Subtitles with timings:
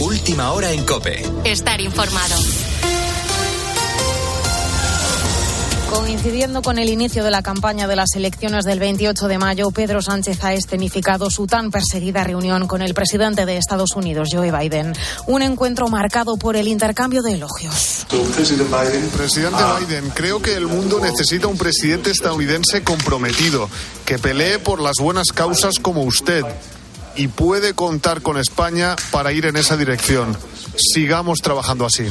[0.00, 1.22] Última hora en Cope.
[1.44, 2.34] Estar informado.
[5.90, 10.00] Coincidiendo con el inicio de la campaña de las elecciones del 28 de mayo, Pedro
[10.00, 14.94] Sánchez ha escenificado su tan perseguida reunión con el presidente de Estados Unidos, Joe Biden.
[15.26, 18.06] Un encuentro marcado por el intercambio de elogios.
[18.08, 23.68] Presidente Biden, creo que el mundo necesita un presidente estadounidense comprometido,
[24.06, 26.42] que pelee por las buenas causas como usted
[27.16, 30.36] y puede contar con España para ir en esa dirección.
[30.76, 32.06] Sigamos trabajando así.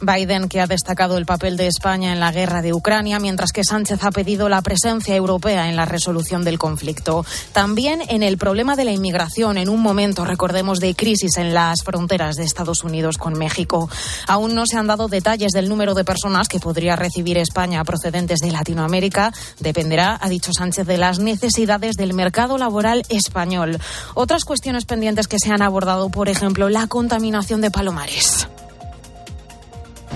[0.00, 3.64] Biden, que ha destacado el papel de España en la guerra de Ucrania, mientras que
[3.64, 7.24] Sánchez ha pedido la presencia europea en la resolución del conflicto.
[7.52, 11.82] También en el problema de la inmigración, en un momento, recordemos, de crisis en las
[11.82, 13.88] fronteras de Estados Unidos con México.
[14.26, 18.40] Aún no se han dado detalles del número de personas que podría recibir España procedentes
[18.40, 19.32] de Latinoamérica.
[19.58, 23.78] Dependerá, ha dicho Sánchez, de las necesidades del mercado laboral español.
[24.14, 28.48] Otras cuestiones pendientes que se han abordado, por ejemplo, la contaminación de palomares.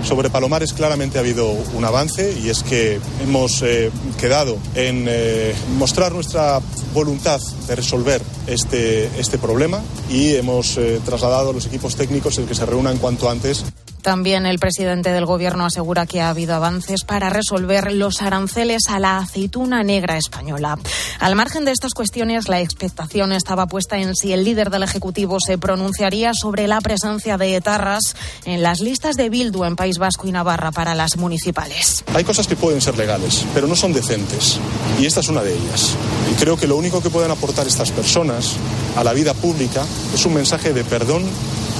[0.04, 5.54] Sobre Palomares claramente ha habido un avance y es que hemos eh, quedado en eh,
[5.78, 6.60] mostrar nuestra
[6.92, 12.44] voluntad de resolver este, este problema y hemos eh, trasladado a los equipos técnicos el
[12.44, 13.64] que se reúnan cuanto antes.
[14.04, 18.98] También el presidente del Gobierno asegura que ha habido avances para resolver los aranceles a
[18.98, 20.78] la aceituna negra española.
[21.20, 25.40] Al margen de estas cuestiones, la expectación estaba puesta en si el líder del Ejecutivo
[25.40, 30.28] se pronunciaría sobre la presencia de etarras en las listas de Bildu en País Vasco
[30.28, 32.04] y Navarra para las municipales.
[32.12, 34.58] Hay cosas que pueden ser legales, pero no son decentes.
[35.00, 35.96] Y esta es una de ellas.
[36.30, 38.52] Y creo que lo único que pueden aportar estas personas
[38.96, 39.82] a la vida pública
[40.12, 41.24] es un mensaje de perdón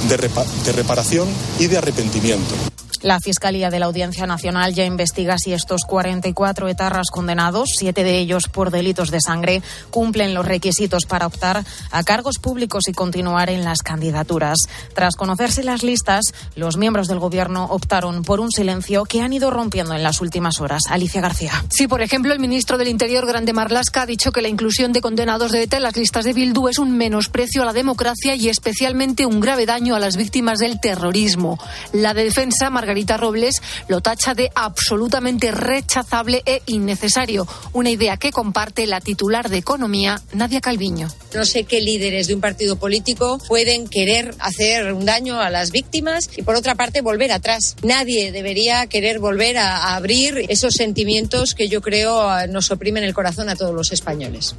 [0.09, 1.27] de, repa de, reparación
[1.59, 2.84] y de arrepentimiento sentimiento.
[3.01, 8.19] La Fiscalía de la Audiencia Nacional ya investiga si estos 44 etarras condenados, siete de
[8.19, 13.49] ellos por delitos de sangre, cumplen los requisitos para optar a cargos públicos y continuar
[13.49, 14.57] en las candidaturas.
[14.93, 19.51] Tras conocerse las listas, los miembros del Gobierno optaron por un silencio que han ido
[19.51, 20.83] rompiendo en las últimas horas.
[20.89, 21.51] Alicia García.
[21.69, 25.01] Sí, por ejemplo, el ministro del Interior, Grande Marlasca, ha dicho que la inclusión de
[25.01, 28.49] condenados de ETA en las listas de Bildu es un menosprecio a la democracia y
[28.49, 31.59] especialmente un grave daño a las víctimas del terrorismo.
[31.91, 38.31] La de defensa, Margarita Robles lo tacha de absolutamente rechazable e innecesario, una idea que
[38.31, 41.07] comparte la titular de Economía, Nadia Calviño.
[41.33, 45.71] No sé qué líderes de un partido político pueden querer hacer un daño a las
[45.71, 47.75] víctimas y, por otra parte, volver atrás.
[47.81, 53.49] Nadie debería querer volver a, abrir esos sentimientos que yo creo nos oprimen el corazón
[53.49, 54.55] a todos los españoles.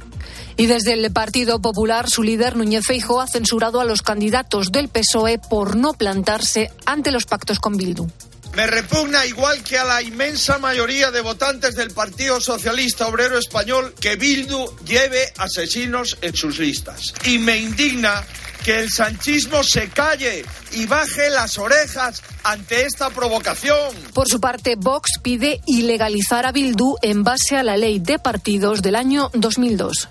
[0.57, 4.89] Y desde el Partido Popular, su líder Núñez Feijo ha censurado a los candidatos del
[4.89, 8.07] PSOE por no plantarse ante los pactos con Bildu.
[8.57, 13.93] Me repugna, igual que a la inmensa mayoría de votantes del Partido Socialista Obrero Español,
[14.01, 17.13] que Bildu lleve asesinos en sus listas.
[17.23, 18.25] Y me indigna
[18.65, 23.95] que el sanchismo se calle y baje las orejas ante esta provocación.
[24.15, 28.81] Por su parte, Vox pide ilegalizar a Bildu en base a la ley de partidos
[28.81, 30.09] del año 2002.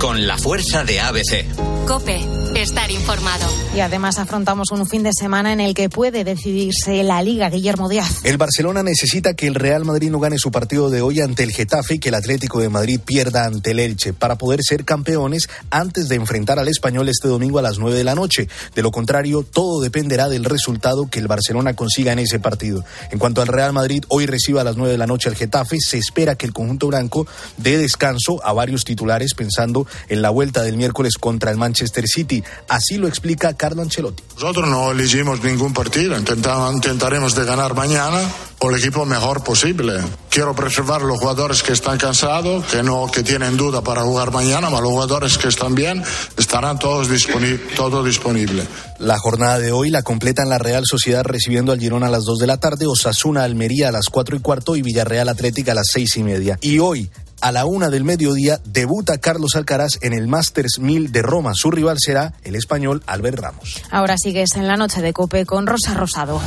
[0.00, 1.44] Con la fuerza de ABC.
[1.86, 2.24] Cope,
[2.54, 3.46] estar informado.
[3.74, 7.88] Y además afrontamos un fin de semana en el que puede decidirse la Liga Guillermo
[7.88, 8.20] Díaz.
[8.24, 11.52] El Barcelona necesita que el Real Madrid no gane su partido de hoy ante el
[11.52, 15.48] Getafe y que el Atlético de Madrid pierda ante el Elche para poder ser campeones
[15.70, 18.48] antes de enfrentar al Español este domingo a las 9 de la noche.
[18.74, 22.84] De lo contrario, todo dependerá del resultado que el Barcelona consiga en ese partido.
[23.10, 25.78] En cuanto al Real Madrid, hoy recibe a las 9 de la noche al Getafe.
[25.78, 27.26] Se espera que el conjunto blanco
[27.58, 32.42] dé descanso a varios titulares pensando en la vuelta del miércoles contra el Manchester City.
[32.68, 34.22] Así lo explica Carlo Ancelotti.
[34.34, 38.20] Nosotros no elegimos ningún partido, intentamos, intentaremos de ganar mañana
[38.60, 40.00] o el equipo mejor posible.
[40.28, 44.68] Quiero preservar los jugadores que están cansados, que no que tienen duda para jugar mañana,
[44.68, 46.02] pero los jugadores que están bien
[46.36, 48.66] estarán todos disponibles, todo disponible.
[48.98, 52.38] La jornada de hoy la completan la Real Sociedad recibiendo al Girona a las 2
[52.38, 55.88] de la tarde, Osasuna Almería a las 4 y cuarto y Villarreal Atlética a las
[55.92, 56.58] 6 y media.
[56.60, 57.10] Y hoy
[57.40, 61.52] a la una del mediodía debuta Carlos Alcaraz en el Masters 1000 de Roma.
[61.54, 63.82] Su rival será el español Albert Ramos.
[63.90, 66.40] Ahora sigues en la noche de Cope con Rosa Rosado.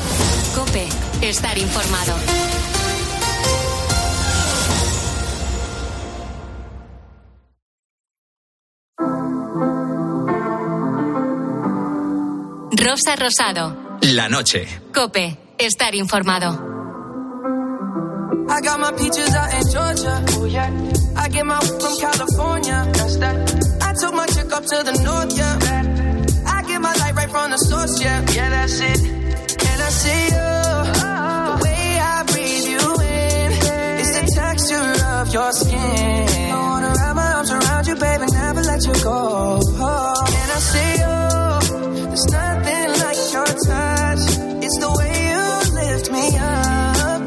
[0.55, 0.87] Cope,
[1.29, 2.15] estar informado.
[12.75, 13.97] Rosa Rosado.
[14.01, 14.67] La noche.
[14.93, 16.71] Cope, estar informado.
[18.49, 20.25] I got my peaches out in Georgia.
[20.37, 20.69] Oh, yeah.
[21.15, 22.85] I get my from California.
[22.93, 23.35] That's that.
[23.81, 25.57] I took my chick up to the north, yeah.
[25.57, 26.43] That.
[26.45, 28.21] I get my light right from the source, yeah.
[28.31, 28.99] Yeah, that's it.
[29.01, 30.62] And I see you.
[35.33, 36.27] your skin.
[36.53, 39.59] I wanna wrap my arms around you, baby, never let you go.
[39.65, 41.59] Oh, and I say, oh,
[42.11, 44.23] there's nothing like your touch.
[44.65, 45.43] It's the way you
[45.81, 47.21] lift me up.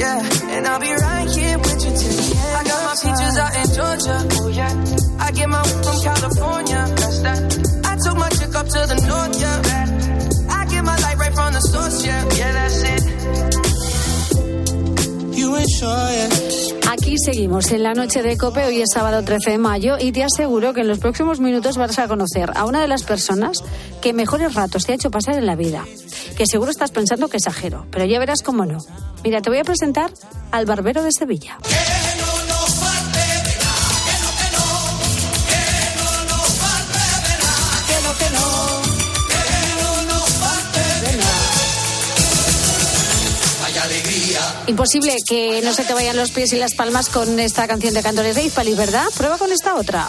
[0.00, 2.56] Yeah, and I'll be right here with you till the end.
[2.56, 4.16] I got my peaches out in Georgia.
[4.40, 4.72] Oh, yeah.
[5.20, 6.80] I get my whip from California.
[6.96, 7.40] That's that.
[7.84, 10.56] I took my chick up to the north, yeah.
[10.56, 12.24] I get my light right from the source, yeah.
[12.32, 13.05] Yeah, that's it.
[17.26, 18.64] Seguimos en la noche de Cope.
[18.64, 21.98] Hoy es sábado 13 de mayo y te aseguro que en los próximos minutos vas
[21.98, 23.64] a conocer a una de las personas
[24.00, 25.84] que mejores ratos te ha hecho pasar en la vida.
[26.36, 28.78] Que seguro estás pensando que exagero, pero ya verás cómo no.
[29.24, 30.12] Mira, te voy a presentar
[30.52, 31.58] al barbero de Sevilla.
[44.66, 48.02] Imposible que no se te vayan los pies y las palmas con esta canción de
[48.02, 49.06] Cantores de Izpali, ¿verdad?
[49.16, 50.08] Prueba con esta otra.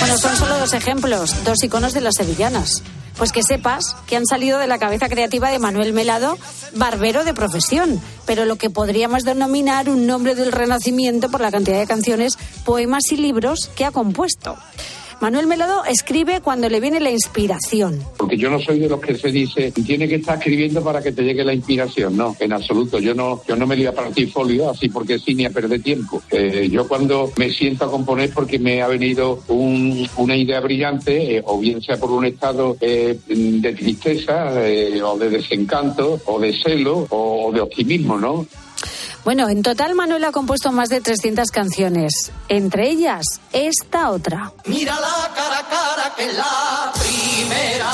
[0.00, 2.82] Bueno, son solo dos ejemplos, dos iconos de las sevillanas.
[3.18, 6.38] Pues que sepas que han salido de la cabeza creativa de Manuel Melado,
[6.74, 11.80] barbero de profesión, pero lo que podríamos denominar un nombre del Renacimiento por la cantidad
[11.80, 14.56] de canciones, poemas y libros que ha compuesto.
[15.20, 18.00] Manuel Melado escribe cuando le viene la inspiración.
[18.16, 21.10] Porque yo no soy de los que se dice, tiene que estar escribiendo para que
[21.10, 22.16] te llegue la inspiración.
[22.16, 23.00] No, en absoluto.
[23.00, 25.82] Yo no, yo no me voy a partir folio así porque sí ni a perder
[25.82, 26.22] tiempo.
[26.30, 31.42] Eh, yo cuando me siento a componer porque me ha venido una idea brillante, eh,
[31.44, 37.06] o bien sea por un estado eh, de tristeza, o de desencanto, o de celo,
[37.10, 38.46] o de optimismo, ¿no?
[39.24, 44.52] Bueno, en total Manuel ha compuesto más de 300 canciones, entre ellas esta otra.
[44.66, 47.90] Mira la cara a cara que la primera.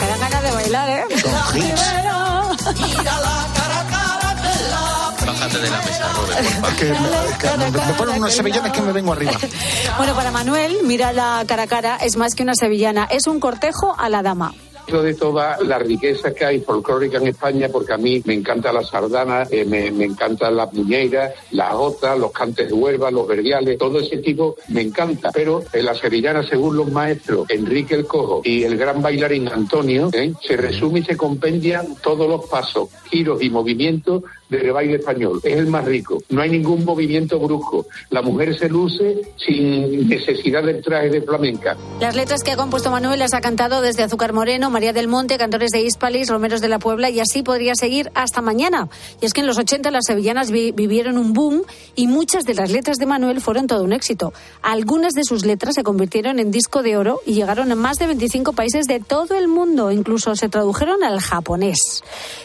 [0.00, 1.04] Cada gana de bailar, ¿eh?
[1.10, 2.42] La primera.
[2.74, 6.76] Mira la cara a cara que la Bájate de la mesa, Robert, por favor.
[6.76, 9.32] Que me, que me- me ponen unos sevillanes que me vengo arriba.
[9.96, 13.40] Bueno, para Manuel, mira la cara a cara, es más que una sevillana, es un
[13.40, 14.52] cortejo a la dama.
[15.00, 18.82] De toda la riqueza que hay folclórica en España, porque a mí me encanta la
[18.82, 23.78] sardana, eh, me, me encanta la puñeira, la gota, los cantes de Huelva, los verdiales,
[23.78, 25.30] todo ese tipo me encanta.
[25.32, 30.10] Pero en la sevillana, según los maestros Enrique el Cojo y el gran bailarín Antonio,
[30.12, 30.32] ¿eh?
[30.42, 34.24] se resume y se compendian todos los pasos, giros y movimientos
[34.60, 35.40] del baile español.
[35.42, 36.22] Es el más rico.
[36.30, 37.86] No hay ningún movimiento brusco.
[38.10, 41.76] La mujer se luce sin necesidad del traje de flamenca.
[42.00, 45.38] Las letras que ha compuesto Manuel las ha cantado desde Azúcar Moreno, María del Monte,
[45.38, 48.88] Cantores de Hispalis, Romeros de la Puebla y así podría seguir hasta mañana.
[49.20, 51.62] Y es que en los 80 las sevillanas vi- vivieron un boom
[51.94, 54.32] y muchas de las letras de Manuel fueron todo un éxito.
[54.62, 58.06] Algunas de sus letras se convirtieron en disco de oro y llegaron a más de
[58.06, 62.02] 25 países de todo el mundo, incluso se tradujeron al japonés.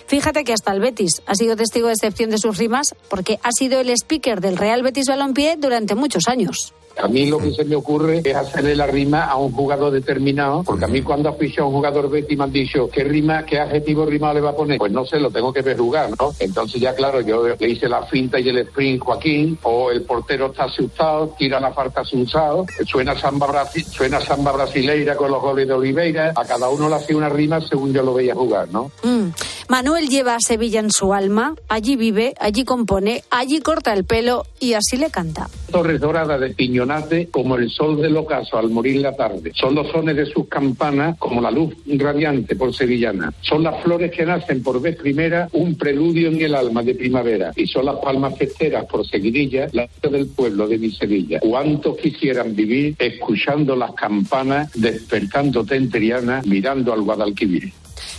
[0.08, 3.52] Fíjate que hasta el Betis ha sido testigo de excepción de sus rimas porque ha
[3.52, 6.74] sido el speaker del Real Betis Balompié durante muchos años.
[7.02, 10.64] A mí lo que se me ocurre es hacerle la rima a un jugador determinado,
[10.64, 13.46] porque a mí cuando ha fichado a un jugador Betty me han dicho, ¿qué rima,
[13.46, 14.78] qué adjetivo rimado le va a poner?
[14.78, 16.34] Pues no sé, lo tengo que ver jugar, ¿no?
[16.40, 20.48] Entonces ya claro, yo le hice la finta y el sprint Joaquín, o el portero
[20.48, 25.68] está asustado, tira la falta asustado, suena samba, brasi- suena samba brasileira con los goles
[25.68, 28.92] de Oliveira, a cada uno le hacía una rima según yo lo veía jugar, ¿no?
[29.04, 29.28] Mm.
[29.70, 34.46] Manuel lleva a Sevilla en su alma, allí vive, allí compone, allí corta el pelo
[34.60, 35.50] y así le canta.
[35.72, 36.54] Torres doradas de
[36.88, 39.52] piñonate como el sol del ocaso al morir la tarde.
[39.54, 43.34] Son los sones de sus campanas como la luz radiante por sevillana.
[43.42, 47.52] Son las flores que nacen por vez primera un preludio en el alma de primavera.
[47.56, 51.40] Y son las palmas festeras por seguidilla la del pueblo de mi Sevilla.
[51.42, 57.74] Cuántos quisieran vivir escuchando las campanas, despertándote en Triana, mirando al Guadalquivir.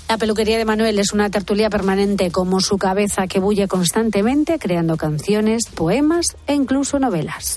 [0.09, 4.97] La peluquería de Manuel es una tertulia permanente como su cabeza que bulle constantemente creando
[4.97, 7.57] canciones, poemas e incluso novelas.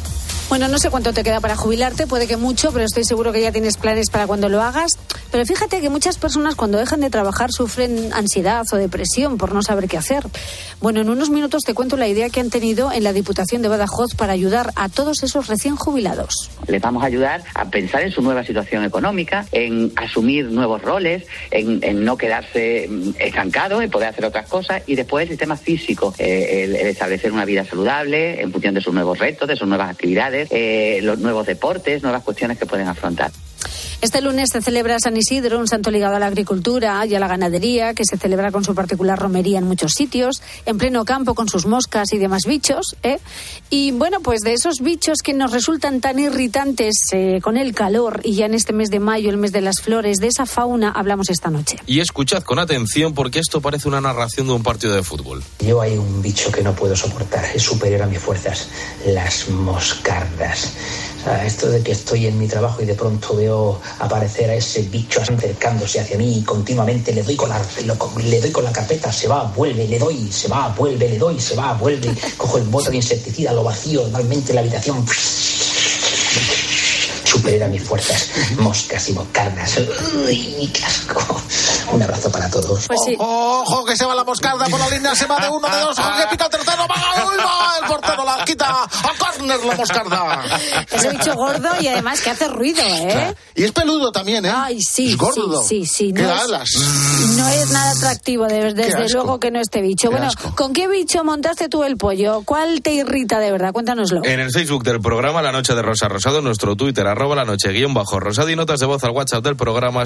[0.51, 3.41] Bueno, no sé cuánto te queda para jubilarte, puede que mucho, pero estoy seguro que
[3.41, 4.99] ya tienes planes para cuando lo hagas.
[5.31, 9.61] Pero fíjate que muchas personas cuando dejan de trabajar sufren ansiedad o depresión por no
[9.63, 10.25] saber qué hacer.
[10.81, 13.69] Bueno, en unos minutos te cuento la idea que han tenido en la Diputación de
[13.69, 16.49] Badajoz para ayudar a todos esos recién jubilados.
[16.67, 21.23] Les vamos a ayudar a pensar en su nueva situación económica, en asumir nuevos roles,
[21.51, 26.13] en, no quedarse mm, estancados, en poder hacer otras cosas y después el sistema físico,
[26.17, 29.67] eh, el, el establecer una vida saludable en función de sus nuevos retos, de sus
[29.67, 33.31] nuevas actividades, eh, los nuevos deportes, nuevas cuestiones que pueden afrontar.
[34.01, 37.27] Este lunes se celebra San Isidro, un santo ligado a la agricultura y a la
[37.27, 41.49] ganadería, que se celebra con su particular romería en muchos sitios, en pleno campo con
[41.49, 42.95] sus moscas y demás bichos.
[43.03, 43.19] ¿eh?
[43.69, 48.21] Y bueno, pues de esos bichos que nos resultan tan irritantes eh, con el calor
[48.23, 50.91] y ya en este mes de mayo, el mes de las flores, de esa fauna
[50.91, 51.77] hablamos esta noche.
[51.85, 55.43] Y escuchad con atención porque esto parece una narración de un partido de fútbol.
[55.59, 58.67] Yo hay un bicho que no puedo soportar, es superior a mis fuerzas,
[59.05, 60.73] las moscardas.
[61.45, 65.21] Esto de que estoy en mi trabajo y de pronto veo aparecer a ese bicho
[65.21, 67.61] acercándose hacia mí y continuamente le doy con la,
[68.23, 71.39] le doy con la carpeta, se va, vuelve, le doy, se va, vuelve, le doy,
[71.39, 75.05] se va, vuelve, cojo el bote de insecticida, lo vacío totalmente en la habitación.
[77.23, 79.79] Supera mis fuerzas, moscas y mocardas.
[80.25, 81.21] Uy, qué asco.
[81.91, 82.87] Un abrazo para todos.
[82.87, 83.15] Pues sí.
[83.19, 85.97] Ojo que se va la moscarda por la línea, se va de uno, de dos,
[85.99, 89.75] ojo que pica el tercero, va, uy, va, el portero la quita, a córner la
[89.75, 90.43] moscarda.
[90.91, 93.35] Ese bicho gordo y además que hace ruido, ¿eh?
[93.55, 94.51] Y es peludo también, ¿eh?
[94.53, 95.61] Ay, sí, es gordo.
[95.63, 96.13] sí, sí, sí.
[96.13, 96.69] No es- alas.
[97.35, 99.13] No es nada atractivo, de- desde asco.
[99.17, 100.09] luego que no este bicho.
[100.09, 100.55] Qué bueno, asco.
[100.55, 102.41] ¿con qué bicho montaste tú el pollo?
[102.45, 103.73] ¿Cuál te irrita de verdad?
[103.73, 104.21] Cuéntanoslo.
[104.23, 107.69] En el Facebook del programa La Noche de Rosa Rosado, nuestro Twitter, arroba la noche
[107.71, 110.05] guion bajo rosado y notas de voz al WhatsApp del programa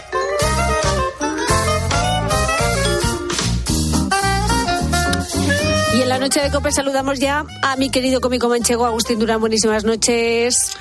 [6.21, 9.39] Noche de Cope saludamos ya a mi querido cómico manchego Agustín Durán.
[9.39, 10.77] Buenísimas noches.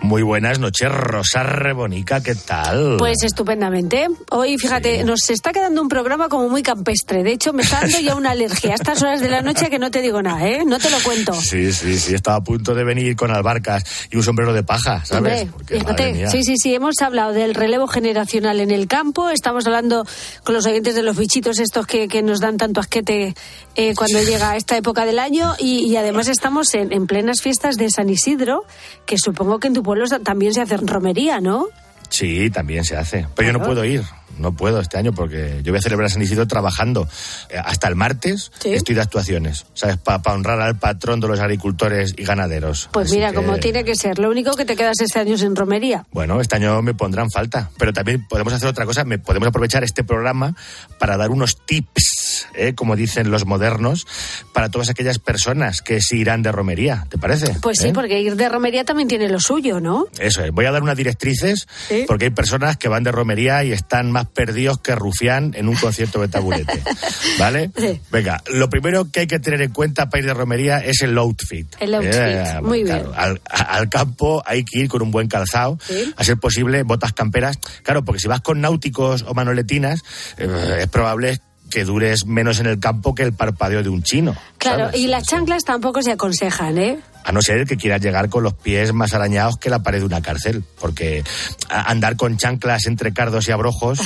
[0.00, 2.96] Muy buenas noches, Rosa Rebonica, ¿qué tal?
[2.98, 4.08] Pues estupendamente.
[4.30, 7.22] Hoy, fíjate, nos está quedando un programa como muy campestre.
[7.22, 9.78] De hecho, me está dando ya una alergia a estas horas de la noche que
[9.78, 10.64] no te digo nada, ¿eh?
[10.64, 11.34] No te lo cuento.
[11.34, 15.04] Sí, sí, sí, estaba a punto de venir con albarcas y un sombrero de paja,
[15.04, 15.42] ¿sabes?
[15.42, 16.30] Hombre, Porque, madre fíjate, mía.
[16.30, 20.06] sí, sí, sí, hemos hablado del relevo generacional en el campo, estamos hablando
[20.44, 23.34] con los oyentes de los bichitos estos que, que nos dan tanto asquete
[23.74, 27.76] eh, cuando llega esta época del año y, y además estamos en, en plenas fiestas
[27.76, 28.64] de San Isidro,
[29.06, 31.66] que supongo que en tu pueblo también se hacen romería, ¿no?
[32.08, 33.26] Sí, también se hace.
[33.34, 34.02] Pero yo no puedo ir,
[34.38, 37.08] no puedo este año porque yo voy a celebrar San Isidro trabajando.
[37.50, 38.72] Eh, Hasta el martes Sí.
[38.74, 39.96] estoy de actuaciones, ¿sabes?
[39.98, 42.88] Para honrar al patrón de los agricultores y ganaderos.
[42.92, 44.18] Pues Así mira, que, como tiene que ser.
[44.18, 46.06] Lo único que te quedas este año es en romería.
[46.12, 49.84] Bueno, este año me pondrán falta, pero también podemos hacer otra cosa, me, podemos aprovechar
[49.84, 50.54] este programa
[50.98, 52.74] para dar unos tips, ¿eh?
[52.74, 54.06] como dicen los modernos,
[54.52, 57.54] para todas aquellas personas que se irán de romería, ¿te parece?
[57.60, 57.92] Pues sí, ¿Eh?
[57.92, 60.06] porque ir de romería también tiene lo suyo, ¿no?
[60.18, 61.66] Eso es, voy a dar unas directrices
[62.06, 65.74] porque hay personas que van de romería y están más perdidos que rufián en un
[65.76, 66.82] concierto de tabulete.
[67.38, 67.70] ¿Vale?
[68.10, 71.16] Venga, lo primero que hay que tener en cuenta para ir de romería es el
[71.18, 71.66] outfit.
[71.80, 73.02] El outfit, muy bien.
[73.16, 76.12] Al, al campo hay que ir con un buen calzado, Sí.
[76.16, 77.58] a ser posible, botas camperas.
[77.82, 80.02] Claro, porque si vas con náuticos o manoletinas,
[80.36, 81.40] eh, es probable
[81.70, 84.34] que dures menos en el campo que el parpadeo de un chino.
[84.58, 85.00] Claro, ¿sabes?
[85.00, 86.98] y las chanclas tampoco se aconsejan, ¿eh?
[87.24, 90.06] A no ser que quieras llegar con los pies más arañados que la pared de
[90.06, 90.64] una cárcel.
[90.80, 91.22] Porque
[91.68, 93.98] andar con chanclas entre cardos y abrojos,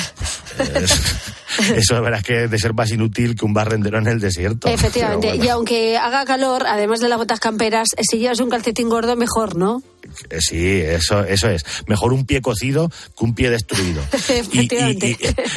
[0.56, 1.02] pues, es-
[1.76, 4.68] eso la verdad es que de ser más inútil que un barrendero en el desierto.
[4.68, 9.14] Efectivamente, y aunque haga calor, además de las botas camperas, si llevas un calcetín gordo,
[9.16, 9.82] mejor, ¿no?
[10.30, 11.64] Eh, sí, eso, eso es.
[11.86, 14.02] Mejor un pie cocido que un pie destruido.
[14.12, 15.16] Y, y- Efectivamente.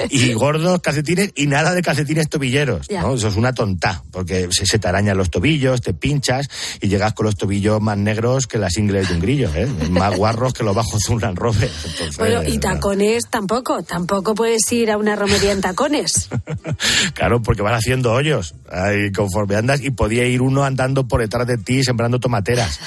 [0.10, 2.90] y- y gordos calcetines y nada de calcetines tobilleros.
[2.90, 3.16] ¿no?
[3.16, 6.48] Eso es una tonta, porque se, se te arañan los tobillos, te pinchas
[6.82, 9.68] y llegas con los tobillos más negros que las ingles de un grillo, ¿eh?
[9.90, 11.70] más guarros que los bajos de un Land Rover.
[11.86, 12.60] Entonces, Bueno, y no.
[12.60, 16.30] tacones tampoco, tampoco puedes ir a una romería en tacones.
[17.14, 21.48] Claro, porque van haciendo hoyos ahí conforme andas y podía ir uno andando por detrás
[21.48, 22.80] de ti sembrando tomateras.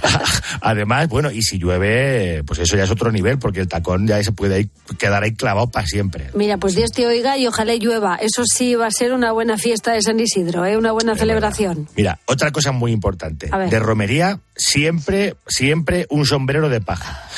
[0.60, 4.22] Además, bueno, y si llueve, pues eso ya es otro nivel, porque el tacón ya
[4.24, 6.30] se puede ahí quedar ahí clavado para siempre.
[6.34, 8.16] Mira, pues Dios te oiga y ojalá llueva.
[8.16, 10.78] Eso sí va a ser una buena fiesta de San Isidro, ¿eh?
[10.78, 11.86] una buena celebración.
[11.96, 13.50] Mira, otra cosa muy importante.
[13.68, 17.28] De romería, siempre, siempre un sombrero de paja.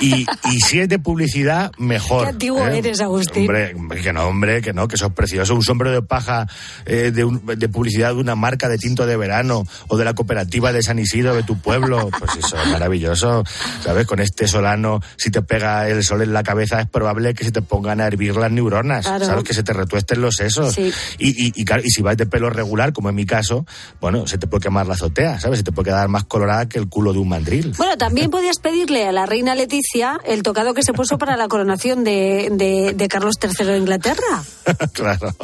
[0.00, 2.22] Y, y si es de publicidad, mejor.
[2.24, 2.78] Qué antiguo ¿eh?
[2.78, 3.48] eres, Agustín.
[3.76, 5.54] Hombre, que no, hombre, que no, que eso es precioso.
[5.54, 6.46] Un sombrero de paja
[6.86, 10.14] eh, de, un- de publicidad de una marca de tinto de verano o de la
[10.14, 12.10] cooperativa de San Isidro de tu pueblo.
[12.18, 13.44] Pues eso es maravilloso.
[13.82, 14.06] ¿Sabes?
[14.06, 17.52] Con este solano, si te pega el sol en la cabeza, es probable que se
[17.52, 19.06] te pongan a hervir las neuronas.
[19.06, 19.24] Claro.
[19.24, 19.44] ¿Sabes?
[19.44, 20.74] Que se te retuesten los sesos.
[20.74, 20.92] Sí.
[21.18, 23.64] Y, y, y, claro, y si vas de pelo regular, como en mi caso,
[24.00, 25.58] bueno, se te puede quemar la azotea, ¿sabes?
[25.58, 27.72] Se te puede quedar más colorada que el culo de un mandril.
[27.76, 29.83] Bueno, también podías pedirle a la reina Leticia
[30.24, 34.42] el tocado que se puso para la coronación de, de- de Carlos III de Inglaterra.
[34.92, 35.34] claro.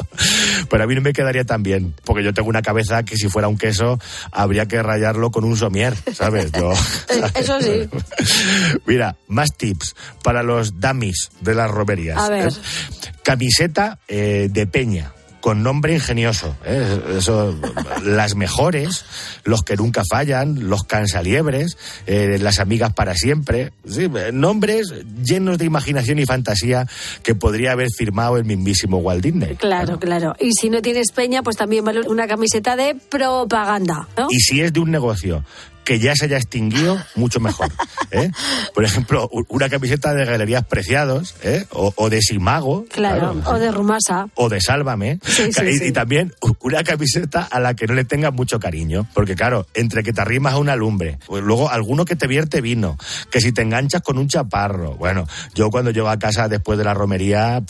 [0.68, 3.28] Pero a mí no me quedaría tan bien, porque yo tengo una cabeza que si
[3.28, 3.98] fuera un queso
[4.32, 6.50] habría que rayarlo con un somier, ¿sabes?
[6.52, 6.72] Yo-
[7.34, 7.88] Eso sí.
[8.86, 12.18] Mira, más tips para los dummies de las romerías.
[12.18, 12.48] A ver.
[12.48, 13.10] ¿eh?
[13.22, 15.12] Camiseta eh, de peña.
[15.40, 16.56] Con nombre ingenioso.
[16.64, 17.00] ¿eh?
[17.16, 17.58] Eso,
[18.04, 19.04] las mejores,
[19.44, 23.72] los que nunca fallan, los cansaliebres, eh, las amigas para siempre.
[23.88, 24.92] Sí, nombres
[25.24, 26.86] llenos de imaginación y fantasía
[27.22, 29.56] que podría haber firmado el mismísimo Walt Disney.
[29.56, 30.34] Claro, claro.
[30.38, 34.28] Y si no tienes peña, pues también vale una camiseta de propaganda, ¿no?
[34.30, 35.44] Y si es de un negocio
[35.90, 37.68] que ya se haya extinguido, mucho mejor.
[38.12, 38.30] ¿eh?
[38.72, 41.66] Por ejemplo, una camiseta de Galerías Preciados, ¿eh?
[41.70, 42.84] o, o de Simago.
[42.88, 44.28] Claro, o de Rumasa.
[44.36, 45.18] o de Sálvame.
[45.24, 45.84] Sí, sí, y, sí.
[45.86, 49.04] y también una camiseta a la que no le tengas mucho cariño.
[49.14, 52.60] Porque claro, entre que te arrimas a una lumbre, pues luego alguno que te vierte
[52.60, 52.96] vino,
[53.28, 54.94] que si te enganchas con un chaparro.
[54.94, 57.64] Bueno, yo cuando llego a casa después de la romería,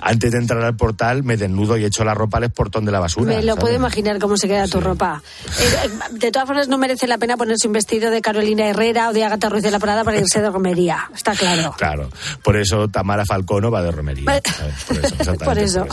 [0.00, 2.98] antes de entrar al portal, me desnudo y echo la ropa al portón de la
[2.98, 3.36] basura.
[3.36, 3.60] Me lo ¿sabes?
[3.60, 5.22] puedo imaginar cómo se queda tu ropa.
[5.46, 9.12] Eh, de todas formas, no merece la pena ponerse un vestido de Carolina Herrera o
[9.12, 11.10] de Agatha Ruiz de la Prada para irse de romería.
[11.14, 11.74] Está claro.
[11.76, 12.08] Claro,
[12.42, 14.24] por eso Tamara Falcono va de romería.
[14.24, 15.86] Por eso, exactamente, Por eso.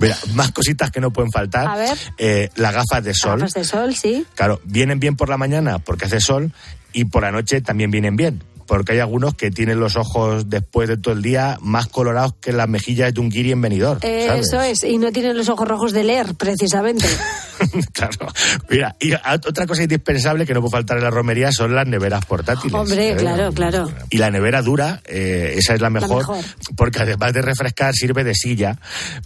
[0.00, 1.68] Mira, más cositas que no pueden faltar.
[1.68, 1.98] A ver.
[2.16, 3.40] Eh, las gafas de sol.
[3.40, 4.26] Gafas de sol, sí.
[4.34, 6.52] Claro, vienen bien por la mañana porque hace sol
[6.94, 8.42] y por la noche también vienen bien.
[8.66, 12.52] Porque hay algunos que tienen los ojos después de todo el día más colorados que
[12.52, 13.98] las mejillas de un guiri en venidor.
[14.02, 14.84] Eh, eso es.
[14.84, 17.06] Y no tienen los ojos rojos de leer, precisamente.
[17.92, 18.26] claro.
[18.68, 22.24] Mira, y otra cosa indispensable que no puede faltar en la romería son las neveras
[22.24, 22.74] portátiles.
[22.74, 23.16] Hombre, ¿eh?
[23.16, 23.90] claro, claro.
[24.10, 26.44] Y la nevera dura, eh, esa es la mejor, mejor.
[26.76, 28.78] porque además de refrescar sirve de silla.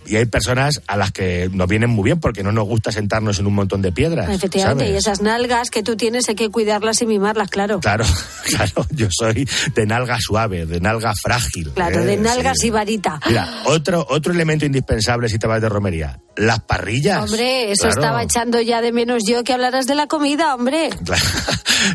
[0.07, 3.39] Y hay personas a las que nos vienen muy bien porque no nos gusta sentarnos
[3.39, 4.29] en un montón de piedras.
[4.31, 4.85] Efectivamente.
[4.85, 4.95] ¿sabes?
[4.95, 7.81] Y esas nalgas que tú tienes hay que cuidarlas y mimarlas, claro.
[7.81, 8.05] Claro,
[8.49, 11.73] claro, yo soy de nalga suave, de nalga frágil.
[11.75, 12.05] Claro, ¿eh?
[12.07, 12.69] de nalgas Sí.
[12.69, 13.21] y varita.
[13.27, 17.25] Mira, otro, otro elemento indispensable si te vas de romería, las parrillas.
[17.25, 18.01] Hombre, eso Claro.
[18.01, 20.91] estaba echando ya de menos yo que hablaras de la comida, hombre.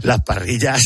[0.03, 0.81] Las parrillas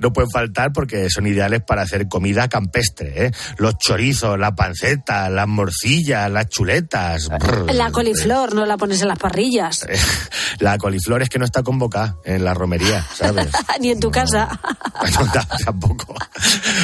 [0.00, 3.26] no pueden faltar porque son ideales para hacer comida campestre.
[3.26, 3.30] ¿eh?
[3.58, 7.28] Los chorizos, la panceta, las morcillas, las chuletas.
[7.72, 9.86] La coliflor no la pones en las parrillas.
[10.60, 13.48] La coliflor es que no está convocada en la romería, ¿sabes?
[13.80, 14.58] Ni en tu casa.
[15.20, 16.14] No, ta- tampoco.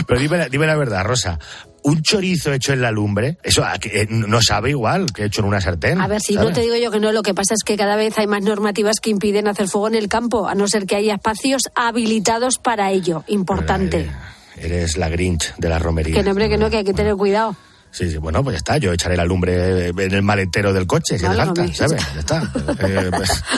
[0.06, 1.38] Pero dime, dime la verdad, Rosa.
[1.84, 4.02] Un chorizo hecho en la lumbre, eso ¿a qué?
[4.02, 6.00] Eh, no sabe igual que hecho en una sartén.
[6.00, 6.54] A ver, si no ¿sabes?
[6.56, 9.00] te digo yo que no, lo que pasa es que cada vez hay más normativas
[9.00, 12.90] que impiden hacer fuego en el campo, a no ser que haya espacios habilitados para
[12.90, 13.22] ello.
[13.26, 14.10] Importante.
[14.56, 16.14] Eres la Grinch de la romería.
[16.14, 17.54] Que no, hombre, que no, que hay que tener cuidado.
[17.94, 18.76] Sí, sí, bueno, pues ya está.
[18.78, 21.72] Yo echaré la lumbre en el maletero del coche, hace Vale.
[21.74, 22.02] ¿sabes?
[22.12, 22.52] Ya está.
[22.88, 23.10] Eh,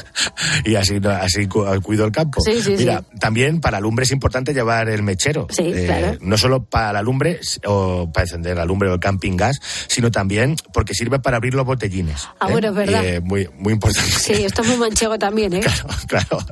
[0.66, 2.42] y así, así cu- cuido el campo.
[2.42, 3.18] Sí, sí, Mira, sí.
[3.18, 5.46] también para lumbre es importante llevar el mechero.
[5.50, 6.18] Sí, claro.
[6.20, 10.10] No solo para la lumbre o para encender la lumbre o el camping gas, sino
[10.10, 12.28] también porque sirve para abrir los botellines.
[12.38, 12.52] Ah, ¿eh?
[12.52, 13.04] bueno, es verdad.
[13.06, 14.10] Eh, muy, muy importante.
[14.10, 15.60] Sí, esto es muy manchego también, ¿eh?
[16.08, 16.38] Claro.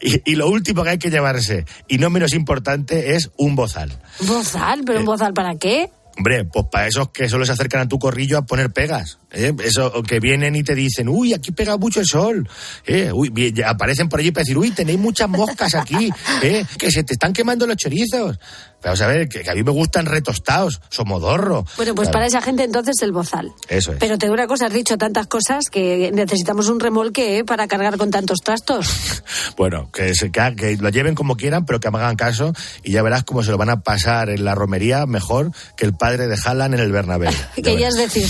[0.00, 3.90] Y, y lo último que hay que llevarse, y no menos importante, es un bozal.
[4.20, 5.90] Bozal, pero un bozal para qué?
[6.20, 9.18] Hombre, pues para esos que solo se acercan a tu corrillo a poner pegas.
[9.32, 9.54] ¿Eh?
[9.64, 12.48] Eso, que vienen y te dicen, uy, aquí pega mucho el sol.
[12.86, 13.10] ¿eh?
[13.12, 16.10] Uy, aparecen por allí para decir, uy, tenéis muchas moscas aquí,
[16.42, 16.64] ¿eh?
[16.78, 18.38] que se te están quemando los chorizos.
[18.82, 21.66] Vamos a ver, que, que a mí me gustan retostados, somodorro.
[21.76, 23.52] Bueno, pues para esa gente entonces el bozal.
[23.68, 23.98] Eso es.
[23.98, 27.44] Pero te digo una cosa, has dicho tantas cosas que necesitamos un remolque ¿eh?
[27.44, 28.88] para cargar con tantos trastos.
[29.56, 32.92] Bueno, que, se, que, que lo lleven como quieran, pero que me hagan caso y
[32.92, 36.28] ya verás cómo se lo van a pasar en la romería mejor que el padre
[36.28, 37.30] de Haaland en el Bernabéu.
[37.62, 38.26] que ya es decir.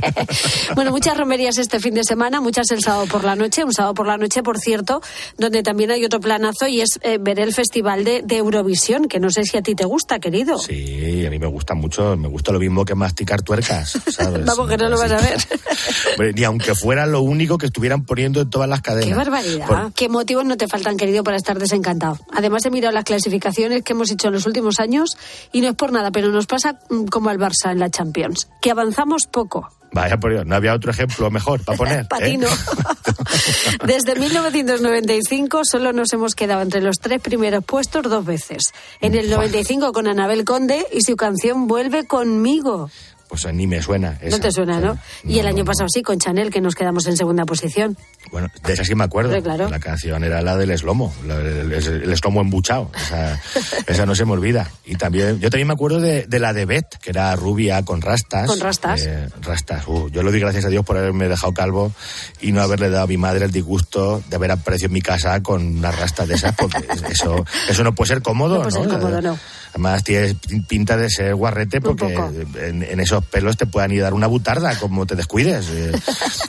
[0.74, 3.94] bueno, muchas romerías este fin de semana, muchas el sábado por la noche, un sábado
[3.94, 5.00] por la noche, por cierto,
[5.38, 9.20] donde también hay otro planazo y es eh, ver el festival de, de Eurovisión, que
[9.20, 10.58] no sé si a ti te gusta, querido.
[10.58, 14.44] Sí, a mí me gusta mucho, me gusta lo mismo que masticar tuercas, ¿sabes?
[14.44, 15.38] Vamos, que no lo vas a ver.
[16.12, 19.08] Hombre, ni aunque fuera lo único que estuvieran poniendo en todas las cadenas.
[19.08, 19.66] Qué barbaridad.
[19.66, 22.18] Por- ¿Qué motivos no te faltan, querido, para estar desencantado?
[22.32, 25.16] Además, he mirado las clasificaciones que hemos hecho en los últimos años
[25.52, 28.48] y no es por nada, pero nos pasa mm, como al Barça en la Champions,
[28.60, 29.68] que avanzamos poco.
[29.92, 32.06] Vaya por Dios, no había otro ejemplo mejor para poner.
[32.20, 32.24] ¿eh?
[32.24, 32.48] ti no.
[33.86, 38.72] Desde 1995 solo nos hemos quedado entre los tres primeros puestos dos veces.
[39.00, 42.90] En el 95 con Anabel Conde y su canción Vuelve conmigo.
[43.30, 44.18] Pues ni me suena.
[44.20, 44.40] No esa.
[44.40, 44.98] te suena, ¿no?
[45.22, 47.96] Y el año pasado sí, con Chanel, que nos quedamos en segunda posición.
[48.32, 49.40] Bueno, de esa sí me acuerdo.
[49.40, 49.70] Claro.
[49.70, 52.90] La canción era la del eslomo, la el, el eslomo embuchado.
[52.92, 53.40] Esa,
[53.86, 54.68] esa no se me olvida.
[54.84, 58.00] Y también, yo también me acuerdo de, de la de Beth, que era rubia con
[58.02, 58.48] rastas.
[58.48, 59.06] Con rastas.
[59.06, 59.86] Eh, rastas.
[59.86, 61.92] Uh, yo le doy gracias a Dios por haberme dejado calvo
[62.40, 65.40] y no haberle dado a mi madre el disgusto de haber aparecido en mi casa
[65.40, 68.88] con unas rastas de esas, porque eso, eso no puede ser cómodo, No puede ser
[68.88, 69.38] cómodo, no.
[69.70, 70.34] Además, tienes
[70.66, 72.12] pinta de ser guarrete porque
[72.60, 75.68] en, en esos pelos te puedan ir a dar una butarda como te descuides.
[75.70, 75.92] Eh,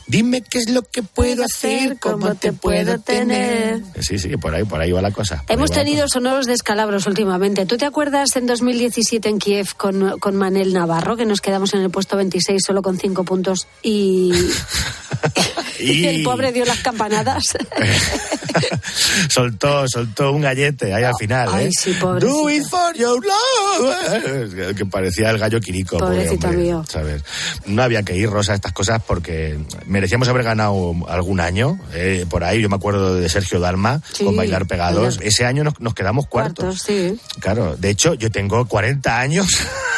[0.07, 3.81] Dime qué es lo que puedo hacer, cómo te puedo tener.
[3.99, 5.43] Sí, sí, por ahí, por ahí va la cosa.
[5.47, 7.65] Hemos tenido sonoros descalabros últimamente.
[7.65, 11.81] ¿Tú te acuerdas en 2017 en Kiev con, con Manel Navarro, que nos quedamos en
[11.81, 14.31] el puesto 26 solo con cinco puntos y,
[15.81, 17.57] Y el pobre dio las campanadas.
[19.29, 21.69] soltó, soltó un gallete ahí al final, Ay, ¿eh?
[21.77, 21.93] sí.
[21.99, 24.75] Do it for your love.
[24.75, 25.97] Que parecía el gallo quirico.
[25.97, 26.83] pobre Pobrecito mío.
[26.87, 27.23] ¿sabes?
[27.65, 31.79] No había que ir, Rosa, a estas cosas porque merecíamos haber ganado algún año.
[31.93, 35.17] eh, por ahí, yo me acuerdo de Sergio Dalma Sí, con Bailar Pegados.
[35.17, 35.23] bailar.
[35.27, 36.65] Ese año nos, nos quedamos cuartos.
[36.65, 37.19] Cuartos, sí.
[37.39, 39.47] Claro, de hecho, yo tengo 40 años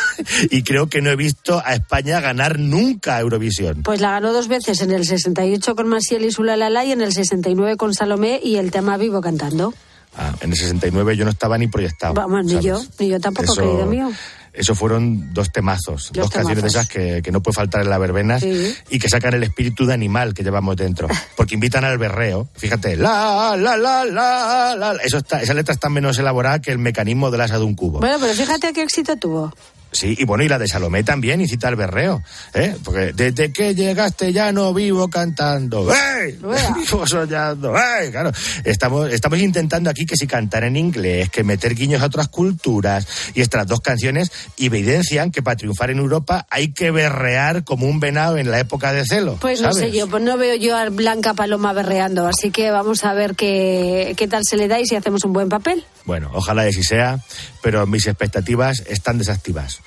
[0.51, 3.83] y creo que no he visto a España ganar nunca Eurovisión.
[3.83, 7.13] Pues la ganó dos veces, en el 68 con Masiel y Sulalala y en el
[7.13, 9.73] 69 con Salomé y el tema vivo cantando.
[10.15, 12.13] Ah, en el 69 yo no estaba ni proyectado.
[12.13, 12.65] Vamos, ni ¿sabes?
[12.65, 14.11] yo, ni yo tampoco, Eso- querido mío.
[14.55, 16.75] Eso fueron dos temazos, dos, canciones de temazos.
[16.75, 18.75] esas que, que no puede faltar en las verbenas Sí.
[18.91, 21.07] y que sacan el espíritu de animal que llevamos dentro.
[21.35, 22.47] Porque invitan al berreo.
[22.55, 24.91] Fíjate, la, la, la, la, la.
[25.03, 27.97] Eso está, esa letra está menos elaborada que el mecanismo del asa de un cubo.
[27.99, 29.51] Bueno, pero fíjate qué éxito tuvo.
[29.93, 32.75] Sí, y bueno, y la de Salomé también incita al berreo, ¿eh?
[32.83, 36.37] Porque desde que llegaste ya no vivo cantando, ¡Ey!
[36.75, 38.09] Vivo soñando, ¡Ey!
[38.09, 38.31] Claro,
[38.63, 43.07] estamos, estamos intentando aquí que si cantar en inglés, que meter guiños a otras culturas,
[43.35, 47.99] y estas dos canciones evidencian que para triunfar en Europa hay que berrear como un
[47.99, 49.37] venado en la época de celo.
[49.39, 53.03] Pues no sé yo, pues no veo yo a Blanca Paloma berreando, así que vamos
[53.03, 55.85] a ver qué, qué tal se le da y si hacemos un buen papel.
[56.05, 57.19] Bueno, ojalá así sea,
[57.61, 59.81] pero mis expectativas están desactivas.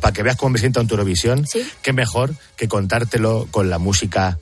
[0.00, 1.44] Para que veas cómo me siento en tu Eurovisión,
[1.82, 4.38] qué mejor que contártelo con la música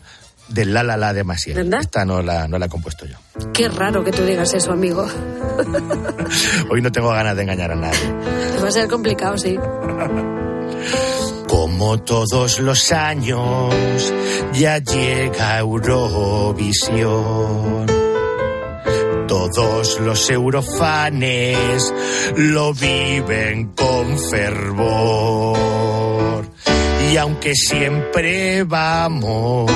[0.49, 1.57] del La La La de Maciel.
[1.57, 1.81] ¿Verdad?
[1.81, 3.17] Esta no la, no la he compuesto yo.
[3.53, 5.07] Qué raro que tú digas eso, amigo.
[6.71, 8.13] Hoy no tengo ganas de engañar a nadie.
[8.63, 9.57] Va a ser complicado, sí.
[11.49, 14.13] Como todos los años,
[14.53, 17.07] ya llega Eurovisión.
[19.29, 21.95] Todos los eurofanes
[22.35, 25.59] lo viven con fervor.
[27.13, 29.71] Y aunque siempre vamos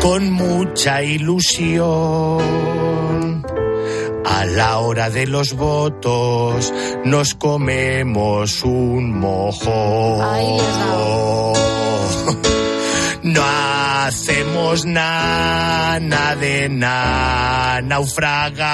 [0.00, 2.38] con mucha ilusión,
[4.24, 6.72] a la hora de los votos
[7.04, 10.20] nos comemos un mojón.
[13.34, 18.68] No hacemos nada de nada, naufragar.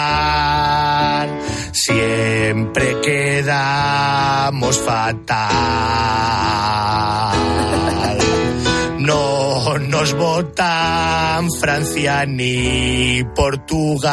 [1.73, 5.45] Siempre quedamos fatal.
[9.05, 14.09] No nos votan Francia ni Portugal,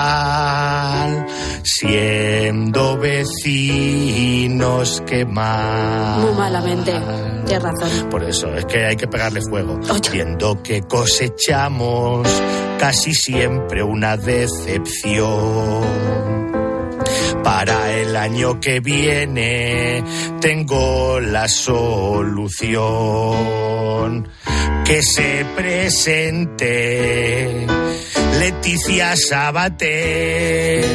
[1.63, 6.19] siendo vecinos que más.
[6.19, 6.91] Muy malamente.
[7.45, 8.09] Tienes razón.
[8.09, 9.79] Por eso, es que hay que pegarle fuego.
[10.11, 12.27] Viendo que cosechamos
[12.77, 16.40] casi siempre una decepción.
[17.53, 20.01] Para el año que viene
[20.39, 22.79] tengo la solución.
[24.85, 27.67] Que se presente
[28.39, 30.85] Leticia Sabater.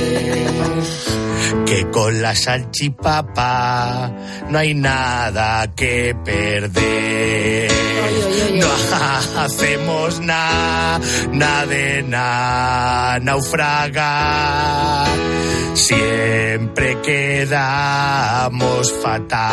[1.66, 4.10] Que con la salchipapa
[4.48, 7.70] no hay nada que perder.
[8.54, 8.66] No
[9.42, 11.00] hacemos nada,
[11.32, 15.25] nada de nada, naufragar.
[15.76, 19.46] Siempre quedamos fatal.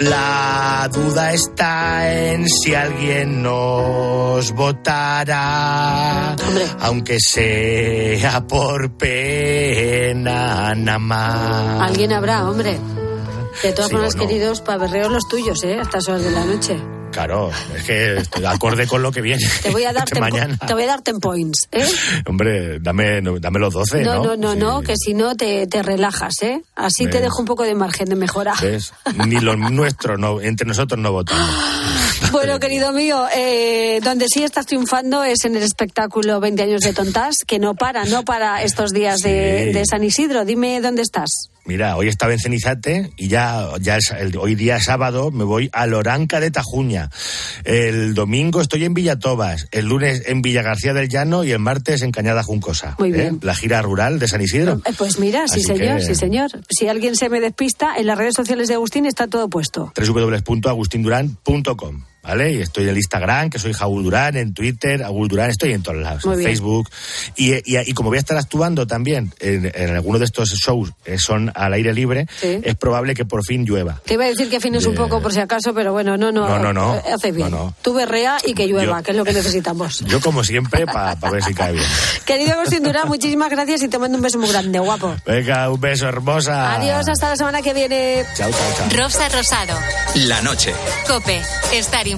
[0.00, 6.34] La duda está en si alguien nos votará,
[6.80, 11.80] aunque sea por pena nada más.
[11.82, 12.78] Alguien habrá, hombre.
[13.62, 14.26] De todas Sí formas, no.
[14.26, 15.78] queridos, para berreos los tuyos, ¿eh?
[15.78, 16.76] A estas horas de la noche.
[17.10, 19.42] Claro, es que estoy de acorde con lo que viene.
[19.62, 20.56] Te voy a dar, Este mañana.
[20.64, 21.84] te voy a dar ten points, ¿eh?
[22.26, 24.16] Hombre, dame, dame los 12, ¿no?
[24.16, 26.62] No, no, no, no, que si no te, te relajas, ¿eh?
[26.76, 27.22] Así te Ves.
[27.22, 28.54] dejo un poco de margen de mejora.
[28.60, 28.92] ¿Ves?
[29.26, 31.48] Ni los nuestros, no, entre nosotros no votamos.
[32.30, 36.92] Bueno, querido mío, eh, donde sí estás triunfando es en el espectáculo 20 años de
[36.92, 39.72] tontas, que no para, no para estos días de, Sí.
[39.72, 40.44] de San Isidro.
[40.44, 41.30] Dime dónde estás.
[41.68, 45.68] Mira, hoy estaba en Cenizate y ya, ya es- el- hoy día sábado me voy
[45.74, 47.10] a Loranca de Tajuña.
[47.64, 52.00] El domingo estoy en Villatobas, el lunes en Villa García del Llano y el martes
[52.00, 52.96] en Cañada Juncosa.
[52.98, 53.12] Muy ¿eh?
[53.12, 53.38] bien.
[53.42, 54.80] La gira rural de San Isidro.
[54.86, 56.50] Eh, Pues mira, sí señor, que- sí señor.
[56.70, 59.92] Si alguien se me despista, en las redes sociales de Agustín está todo puesto.
[59.94, 62.04] www.agustindurán.com.
[62.28, 62.52] ¿Vale?
[62.52, 65.82] Y estoy en el Instagram, que soy Jaúl Durán, en Twitter, Agul Durán, estoy en
[65.82, 66.50] todos lados, Muy en bien.
[66.50, 66.90] Facebook.
[67.36, 70.90] Y, y- y como voy a estar actuando también en, en alguno de estos shows
[71.02, 72.60] que son al aire libre, Sí.
[72.62, 74.02] es probable que por fin llueva.
[74.04, 76.46] Te iba a decir que afines un poco por si acaso, pero bueno, no, no.
[76.46, 76.96] No, no, no.
[76.96, 77.50] eh, Haces bien.
[77.50, 77.74] No, no.
[77.80, 80.00] Tú berrea y que llueva, Yo- que es lo que necesitamos.
[80.06, 81.86] Yo, como siempre, para ver si cae bien.
[82.26, 85.16] Querido Agustín Durán, muchísimas gracias y te mando un beso muy grande, guapo.
[85.24, 86.74] Venga, un beso hermosa.
[86.74, 88.22] Adiós, hasta la semana que viene.
[88.36, 88.98] Chao, chao, chao.
[89.02, 89.72] Rosa Rosado.
[90.26, 90.74] La noche.
[91.06, 91.40] Cope.
[91.72, 92.17] Estar informado.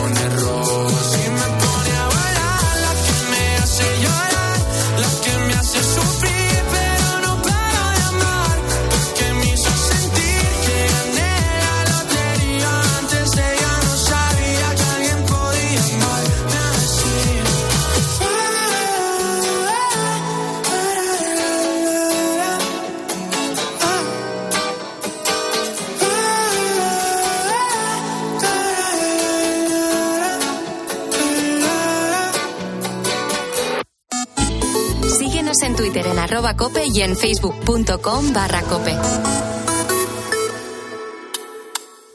[36.51, 38.95] arroba cope y en facebook.com barra cope.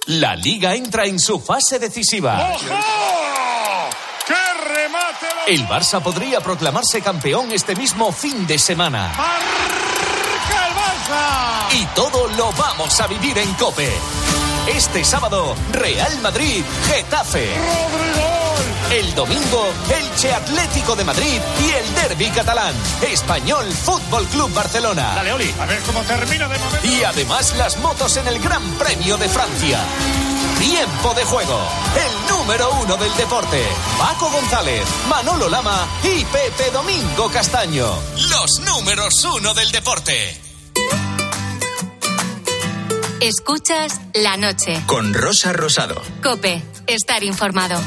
[0.07, 2.53] La liga entra en su fase decisiva.
[4.27, 5.27] ¡Qué remate!
[5.47, 9.13] El Barça podría proclamarse campeón este mismo fin de semana.
[9.17, 11.81] ¡Marca el Barça!
[11.81, 13.91] Y todo lo vamos a vivir en Cope.
[14.69, 17.49] Este sábado, Real Madrid, Getafe.
[17.57, 18.16] ¡Rodrigo!
[18.91, 22.73] El domingo, Elche Atlético de Madrid y el Derby catalán.
[23.03, 25.13] Español Fútbol Club Barcelona.
[25.17, 26.87] Dale, Oli, a ver cómo termina de momento.
[26.87, 29.81] Y además las motos en el Gran Premio de Francia.
[30.61, 31.61] Tiempo de juego.
[31.97, 33.61] El número uno del deporte.
[33.99, 37.87] Paco González, Manolo Lama y Pepe Domingo Castaño.
[38.31, 40.41] Los números uno del deporte.
[43.21, 44.81] Escuchas la noche.
[44.87, 46.01] Con Rosa Rosado.
[46.23, 47.81] Cope, estar informado.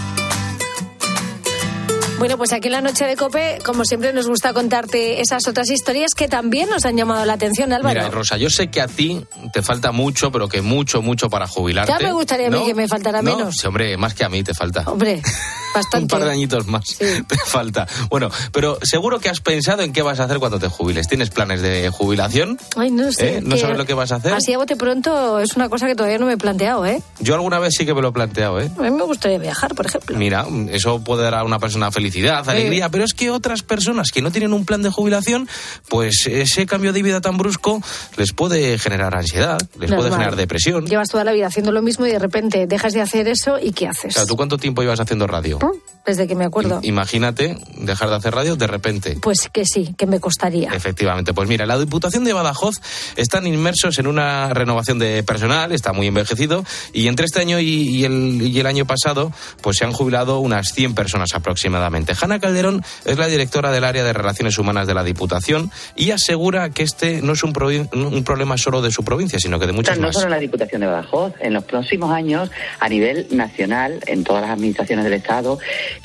[2.20, 5.70] Bueno, pues aquí en la noche de Cope, como siempre, nos gusta contarte esas otras
[5.70, 7.98] historias que también nos han llamado la atención, Álvaro.
[7.98, 11.48] Mira, Rosa, yo sé que a ti te falta mucho, pero que mucho, mucho para
[11.48, 11.94] jubilarte.
[11.94, 13.56] ya me gustaría a mí que me faltara No, menos.
[13.56, 14.84] sí, hombre, más que a mí te falta.
[14.86, 15.22] Hombre,
[15.74, 16.04] bastante.
[16.04, 17.88] Un par de añitos más te falta.
[18.10, 21.08] Bueno, pero seguro que has pensado en qué vas a hacer cuando te jubiles.
[21.08, 22.60] ¿Tienes planes de jubilación?
[22.76, 23.38] Ay, no sé.
[23.38, 23.42] ¿Eh?
[23.42, 24.34] ¿No sabes lo que vas a hacer?
[24.34, 27.02] Así a bote pronto es una cosa que todavía no me he planteado, ¿eh?
[27.22, 28.70] Yo alguna vez sí que me lo he planteado, ¿eh?
[28.78, 30.18] A mí me gustaría viajar, por ejemplo.
[30.18, 34.22] Mira, eso puede dar a una persona felicidad, alegría, pero es que otras personas que
[34.22, 35.48] no tienen un plan de jubilación,
[35.88, 37.82] pues ese cambio de vida tan brusco
[38.18, 40.86] les puede generar ansiedad, les puede generar depresión.
[40.88, 43.72] Llevas toda la vida haciendo lo mismo y de repente dejas de hacer eso y
[43.74, 44.16] ¿qué haces?
[44.16, 45.60] O sea, ¿tú cuánto tiempo llevas haciendo radio?
[46.06, 46.80] Desde que me acuerdo.
[46.82, 49.18] Imagínate dejar de hacer radio de repente.
[49.22, 50.72] Pues que sí, que me costaría.
[50.72, 52.78] Efectivamente, pues mira, la Diputación de Badajoz
[53.16, 57.66] están inmersos en una renovación de personal, está muy envejecido, y entre este año y,
[57.66, 61.99] y el, y el año pasado, pues se han jubilado unas 100 personas aproximadamente.
[62.20, 66.70] Hanna Calderón es la directora del área de Relaciones Humanas de la Diputación y asegura
[66.70, 67.54] que este no es un,
[67.94, 70.16] un problema solo de su provincia, sino que de muchas no más.
[70.16, 74.42] solo en la Diputación de Badajoz, en los próximos años, a nivel nacional, en todas
[74.42, 75.60] las administraciones del Estado,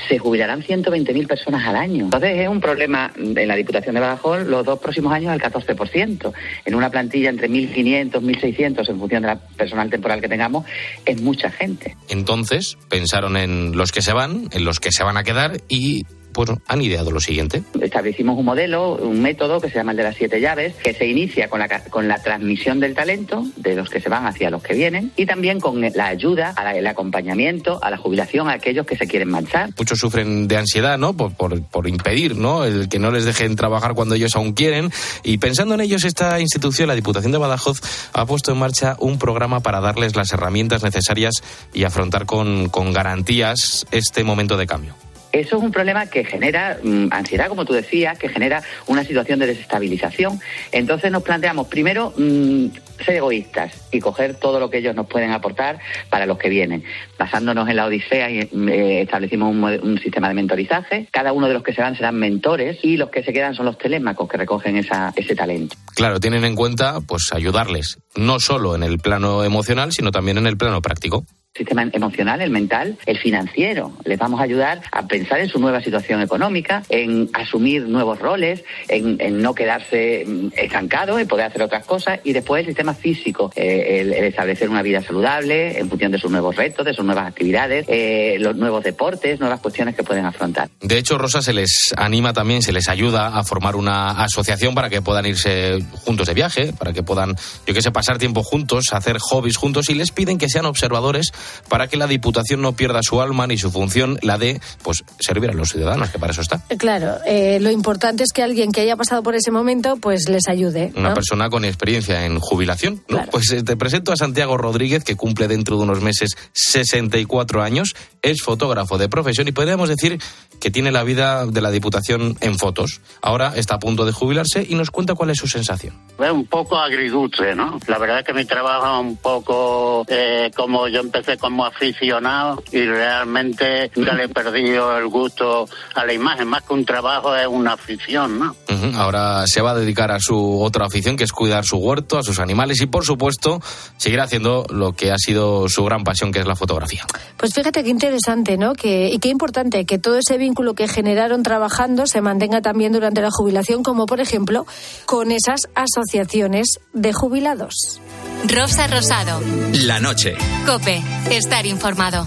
[0.08, 2.04] se jubilarán 120.000 personas al año.
[2.04, 6.32] Entonces es un problema en la Diputación de Badajoz los dos próximos años el 14%.
[6.64, 10.66] En una plantilla entre 1.500, 1.600 en función de la personal temporal que tengamos,
[11.04, 11.96] es mucha gente.
[12.08, 15.83] Entonces pensaron en los que se van, en los que se van a quedar y
[16.32, 17.62] pues han ideado lo siguiente.
[17.80, 21.06] Establecimos un modelo, un método que se llama el de las siete llaves, que se
[21.06, 24.60] inicia con la, con la transmisión del talento de los que se van hacia los
[24.60, 28.54] que vienen y también con la ayuda, a la- el acompañamiento, a la jubilación a
[28.54, 29.70] aquellos que se quieren marchar.
[29.78, 31.16] muchos sufren de ansiedad, ¿no?
[31.16, 32.64] Por, por, por impedir, ¿no?
[32.64, 34.90] El que no les dejen trabajar cuando ellos aún quieren.
[35.22, 37.80] Y pensando en ellos, esta institución, la Diputación de Badajoz,
[38.12, 41.34] ha puesto en marcha un programa para darles las herramientas necesarias
[41.72, 44.96] y afrontar con, con garantías este momento de cambio.
[45.34, 49.40] Eso es un problema que genera mm, ansiedad, como tú decías, que genera una situación
[49.40, 50.38] de desestabilización.
[50.70, 52.66] Entonces nos planteamos primero mm,
[53.04, 56.84] ser egoístas y coger todo lo que ellos nos pueden aportar para los que vienen.
[57.18, 61.08] Basándonos en la Odisea, y, eh, establecimos un sistema de mentorizaje.
[61.10, 63.66] Cada uno de los que se van serán mentores y los que se quedan son
[63.66, 65.74] los telémacos que recogen esa, ese talento.
[65.96, 70.46] Claro, tienen en cuenta, pues, ayudarles, no solo en el plano emocional, sino también en
[70.46, 71.26] el plano práctico.
[71.54, 73.92] Sistema emocional, el mental, el financiero.
[74.04, 78.64] Les vamos a ayudar a pensar en su nueva situación económica, en asumir nuevos roles,
[78.88, 82.18] en, no quedarse mm, estancado, en poder hacer otras cosas.
[82.24, 86.18] Y después el sistema físico, eh, el, el establecer una vida saludable en función de
[86.18, 90.26] sus nuevos retos, de sus nuevas actividades, eh, los nuevos deportes, nuevas cuestiones que pueden
[90.26, 90.68] afrontar.
[90.80, 94.90] De hecho, Rosa se les anima también, se les ayuda a formar una asociación para
[94.90, 98.86] que puedan irse juntos de viaje, para que puedan, yo qué sé, pasar tiempo juntos,
[98.90, 101.32] hacer hobbies juntos y les piden que sean observadores
[101.68, 105.50] para que la Diputación no pierda su alma ni su función, la de, pues, servir
[105.50, 106.60] a los ciudadanos, que para eso está.
[106.78, 110.48] Claro, eh, lo importante es que alguien que haya pasado por ese momento, pues les
[110.48, 110.92] ayude.
[110.96, 111.14] Una ¿no?
[111.14, 113.02] persona con experiencia en jubilación.
[113.08, 113.24] ¿no?
[113.30, 117.94] Pues eh, te presento a Santiago Rodríguez, que cumple dentro de unos meses 64 años,
[118.22, 120.18] es fotógrafo de profesión y podríamos decir
[120.60, 123.00] que tiene la vida de la Diputación en fotos.
[123.20, 125.94] Ahora está a punto de jubilarse y nos cuenta cuál es su sensación.
[126.18, 127.78] Es un poco agridulce, ¿no?
[127.86, 132.62] La verdad es que mi trabajo es un poco eh, como yo empecé como aficionado
[132.72, 136.48] y realmente ya le he perdido el gusto a la imagen.
[136.48, 138.56] Más que un trabajo es una afición, ¿no?
[138.96, 142.22] Ahora se va a dedicar a su otra afición, que es cuidar su huerto, a
[142.22, 143.60] sus animales y, por supuesto,
[143.96, 147.04] seguir haciendo lo que ha sido su gran pasión, que es la fotografía.
[147.36, 148.74] Pues fíjate qué interesante, ¿no?
[148.74, 153.20] Que, y qué importante que todo ese vínculo que generaron trabajando se mantenga también durante
[153.20, 154.66] la jubilación, como por ejemplo
[155.06, 158.00] con esas asociaciones de jubilados.
[158.46, 159.40] Rosa Rosado.
[159.72, 160.34] La noche.
[160.66, 162.26] Cope, estar informado.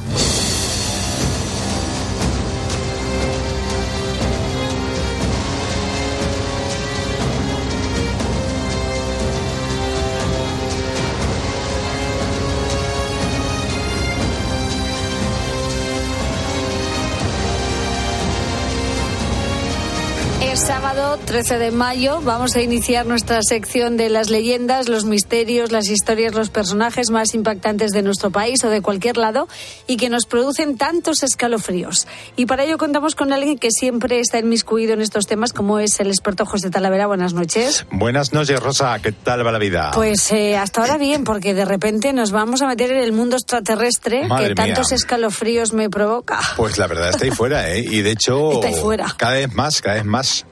[21.38, 26.34] 13 de mayo vamos a iniciar nuestra sección de las leyendas, los misterios, las historias,
[26.34, 29.48] los personajes más impactantes de nuestro país o de cualquier lado
[29.86, 32.08] y que nos producen tantos escalofríos.
[32.38, 36.00] Y para ello contamos con alguien que siempre está inmiscuido en estos temas, como es
[36.00, 37.06] el experto José Talavera.
[37.06, 37.86] Buenas noches.
[37.92, 38.98] Buenas noches, Rosa.
[38.98, 39.92] ¿Qué tal va la vida?
[39.94, 43.36] Pues eh, hasta ahora bien, porque de repente nos vamos a meter en el mundo
[43.36, 44.96] extraterrestre Madre que tantos mía.
[44.96, 46.40] escalofríos me provoca.
[46.56, 47.86] Pues la verdad está ahí fuera, ¿eh?
[47.88, 49.14] Y de hecho, Está ahí fuera.
[49.16, 50.48] cada vez más, cada vez más.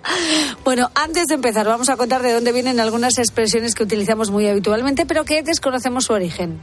[0.63, 4.47] Bueno, antes de empezar, vamos a contar de dónde vienen algunas expresiones que utilizamos muy
[4.47, 6.59] habitualmente, pero que desconocemos su origen.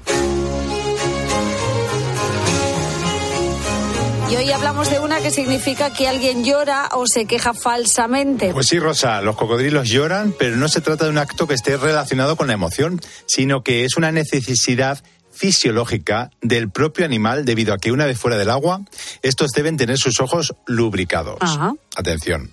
[4.31, 8.53] Y hoy hablamos de una que significa que alguien llora o se queja falsamente.
[8.55, 11.77] Pues sí, Rosa, los cocodrilos lloran, pero no se trata de un acto que esté
[11.77, 15.03] relacionado con la emoción, sino que es una necesidad
[15.53, 18.83] fisiológica del propio animal debido a que una vez fuera del agua,
[19.23, 21.39] estos deben tener sus ojos lubricados.
[21.41, 21.75] Ajá.
[21.97, 22.53] Atención.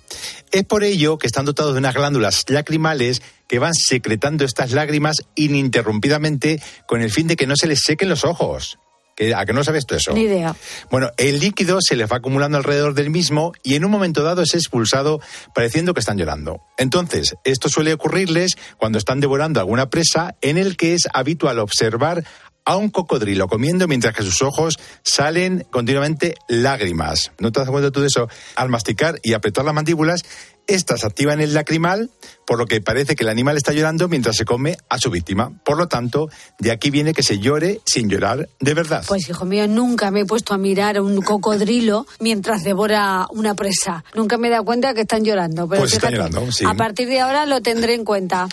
[0.50, 5.18] Es por ello que están dotados de unas glándulas lacrimales que van secretando estas lágrimas
[5.36, 8.76] ininterrumpidamente con el fin de que no se les sequen los ojos.
[9.16, 10.12] ¿Que- ¿A que no sabes tú eso?
[10.12, 10.56] Ni idea.
[10.90, 14.42] Bueno, el líquido se les va acumulando alrededor del mismo y en un momento dado
[14.42, 15.20] es expulsado
[15.54, 16.60] pareciendo que están llorando.
[16.76, 22.24] Entonces, esto suele ocurrirles cuando están devorando alguna presa en el que es habitual observar
[22.64, 27.32] a un cocodrilo comiendo mientras que sus ojos salen continuamente lágrimas.
[27.38, 28.28] ¿No te das cuenta tú de eso?
[28.56, 30.24] Al masticar y apretar las mandíbulas,
[30.66, 32.10] estas activan el lacrimal,
[32.46, 35.52] por lo que parece que el animal está llorando mientras se come a su víctima.
[35.64, 39.04] Por lo tanto, de aquí viene que se llore sin llorar de verdad.
[39.06, 43.54] Pues hijo mío, nunca me he puesto a mirar a un cocodrilo mientras devora una
[43.54, 44.04] presa.
[44.14, 45.68] Nunca me he dado cuenta que están llorando.
[45.68, 46.64] Pero Pues están llorando, sí.
[46.66, 48.48] A partir de ahora lo tendré en cuenta.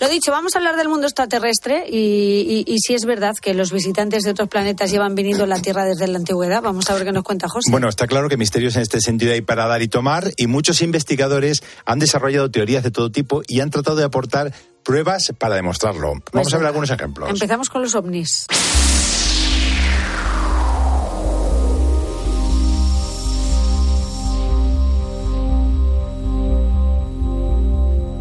[0.00, 3.52] Lo dicho, vamos a hablar del mundo extraterrestre y, y, y si es verdad que
[3.52, 6.62] los visitantes de otros planetas llevan viniendo a la Tierra desde la antigüedad.
[6.62, 7.70] Vamos a ver qué nos cuenta José.
[7.70, 10.80] Bueno, está claro que misterios en este sentido hay para dar y tomar y muchos
[10.80, 11.49] investigadores
[11.84, 16.14] han desarrollado teorías de todo tipo y han tratado de aportar pruebas para demostrarlo.
[16.32, 17.30] Vamos a ver algunos ejemplos.
[17.30, 18.46] Empezamos con los ovnis.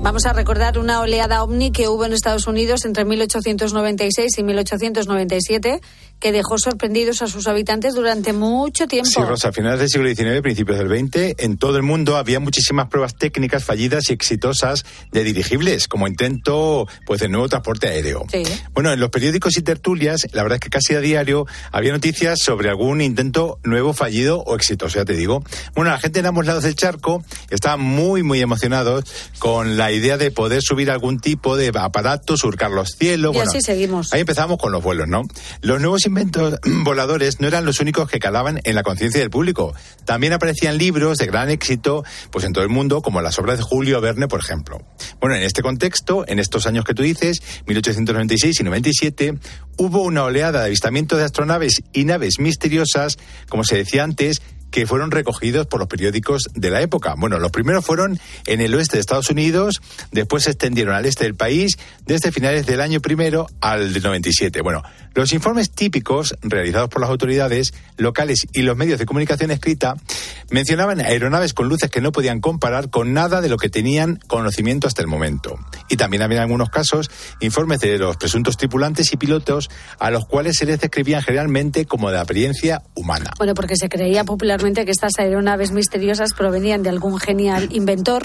[0.02, 5.82] Vamos a recordar una oleada ovni que hubo en Estados Unidos entre 1896 y 1897
[6.20, 9.10] que dejó sorprendidos a sus habitantes durante mucho tiempo.
[9.10, 12.40] Sí, Rosa, a finales del siglo XIX, principios del XX, en todo el mundo había
[12.40, 18.26] muchísimas pruebas técnicas fallidas y exitosas de dirigibles, como intento pues, de nuevo transporte aéreo.
[18.32, 18.44] Sí.
[18.74, 22.40] Bueno, en los periódicos y tertulias, la verdad es que casi a diario había noticias
[22.42, 25.44] sobre algún intento nuevo fallido o exitoso, ya te digo.
[25.76, 29.06] Bueno, la gente en ambos lados del charco estaba muy, muy emocionados
[29.40, 33.34] con la idea de poder subir algún tipo de aparato, surcar los cielos.
[33.34, 34.14] Y bueno, así seguimos.
[34.14, 35.24] Ahí empezamos con los vuelos, ¿no?
[35.62, 39.74] Los nuevos inventos voladores no eran los únicos que calaban en la conciencia del público.
[40.05, 43.64] También aparecían libros de gran éxito, pues en todo el mundo, como las obras de
[43.64, 44.82] Julio Verne, por ejemplo.
[45.20, 49.39] Bueno, en este contexto, en estos años que tú dices, 1896 y 97,
[49.78, 54.41] hubo una oleada de avistamiento de astronaves y naves misteriosas, como se decía antes,
[54.72, 57.16] que fueron recogidos por los periódicos de la época.
[57.18, 61.24] Bueno, los primeros fueron en el oeste de Estados Unidos, después se extendieron al este
[61.26, 64.62] del país, desde finales del año primero al del 97.
[64.62, 69.96] Bueno, los informes típicos realizados por las autoridades locales y los medios de comunicación escrita
[70.50, 74.88] mencionaban aeronaves con luces que no podían comparar con nada de lo que tenían conocimiento
[74.88, 75.58] hasta el momento.
[75.90, 77.10] Y también había en algunos casos
[77.40, 82.12] informes de los presuntos tripulantes y pilotos a los cuales se les describían generalmente como
[82.12, 83.32] de apariencia humana.
[83.38, 84.24] Bueno, porque se creía
[84.60, 88.24] que estas aeronaves misteriosas provenían de algún genial inventor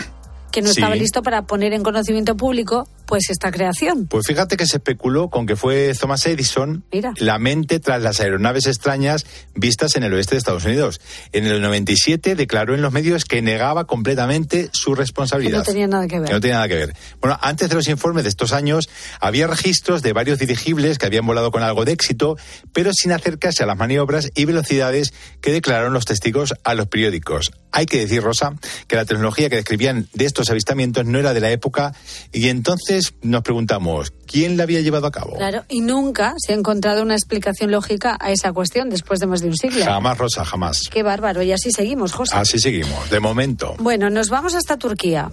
[0.50, 0.80] que no Sí.
[0.80, 4.06] estaba listo para poner en conocimiento público pues esta creación.
[4.06, 7.12] Pues fíjate que se especuló con que fue Thomas Edison Mira.
[7.18, 11.00] la mente tras las aeronaves extrañas vistas en el oeste de Estados Unidos.
[11.32, 15.58] En el 97 declaró en los medios que negaba completamente su Que responsabilidad.
[15.58, 16.28] no tenía nada que ver.
[16.28, 16.94] Que no tenía nada que ver.
[17.20, 18.88] Bueno, antes de los informes de estos años,
[19.20, 22.36] había registros de varios dirigibles que habían volado con algo de éxito,
[22.72, 27.52] pero sin acercarse a las maniobras y velocidades que declararon los testigos a los periódicos.
[27.72, 28.54] Hay que decir, Rosa,
[28.86, 31.92] que la tecnología que describían de estos avistamientos no era de la época
[32.32, 35.36] y entonces nos preguntamos, ¿quién la había llevado a cabo?
[35.36, 39.40] Claro, y nunca se ha encontrado una explicación lógica a esa cuestión después de más
[39.40, 39.84] de un siglo.
[39.84, 40.88] Jamás, Rosa, jamás.
[40.90, 42.34] Qué bárbaro, y así seguimos, José.
[42.36, 43.74] Así seguimos, de momento.
[43.78, 45.30] Bueno, nos vamos hasta Turquía.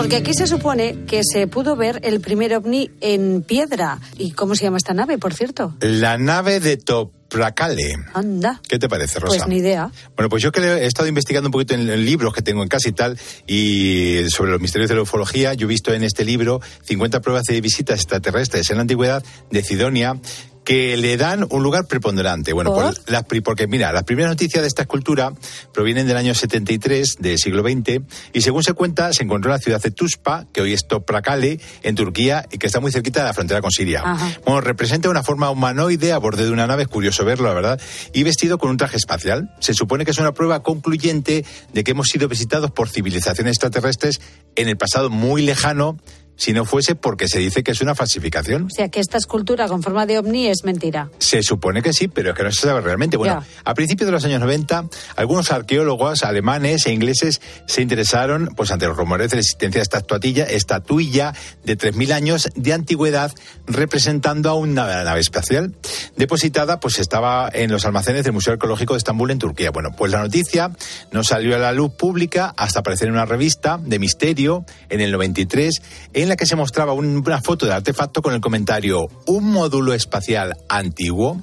[0.00, 4.00] Porque aquí se supone que se pudo ver el primer ovni en piedra.
[4.16, 5.74] ¿Y cómo se llama esta nave, por cierto?
[5.82, 7.96] La nave de Toprakale.
[8.14, 8.62] Anda.
[8.66, 9.36] ¿Qué te parece, Rosa?
[9.36, 9.92] Pues ni idea.
[10.16, 12.70] Bueno, pues yo que he estado investigando un poquito en, en libros que tengo en
[12.70, 16.24] casa y tal, y sobre los misterios de la ufología, yo he visto en este
[16.24, 20.18] libro 50 pruebas de visitas extraterrestres en la antigüedad de Sidonia,
[20.64, 22.52] que le dan un lugar preponderante.
[22.52, 22.82] Bueno, ¿Por?
[22.94, 25.32] pues las pri- porque mira, las primeras noticias de esta escultura
[25.72, 28.02] provienen del año 73 del siglo XX
[28.32, 31.58] y según se cuenta se encontró en la ciudad de Tuspa, que hoy es Toprakale,
[31.82, 34.02] en Turquía y que está muy cerquita de la frontera con Siria.
[34.04, 34.30] Ajá.
[34.44, 37.80] Bueno, representa una forma humanoide a borde de una nave, es curioso verlo, la verdad,
[38.12, 39.54] y vestido con un traje espacial.
[39.60, 44.20] Se supone que es una prueba concluyente de que hemos sido visitados por civilizaciones extraterrestres
[44.56, 45.96] en el pasado muy lejano,
[46.40, 48.64] si no fuese porque se dice que es una falsificación.
[48.64, 51.10] O sea, que esta escultura con forma de ovni es mentira.
[51.18, 53.18] Se supone que sí, pero es que no se sabe realmente.
[53.18, 53.60] Bueno, Ya.
[53.70, 54.86] a principios de los años 90,
[55.16, 59.82] algunos arqueólogos alemanes e ingleses se interesaron pues ante los rumores de la existencia de
[59.82, 61.34] esta estatuilla, estatuilla
[61.64, 63.30] de 3.000 años de antigüedad
[63.66, 65.74] representando a una nave espacial
[66.16, 69.70] depositada pues estaba en los almacenes del Museo Arqueológico de Estambul en Turquía.
[69.72, 70.70] Bueno, pues la noticia
[71.12, 75.12] no salió a la luz pública hasta aparecer en una revista de misterio en el
[75.12, 75.82] 93
[76.14, 79.92] en la que se mostraba un- una foto del artefacto con el comentario un módulo
[79.92, 81.42] espacial antiguo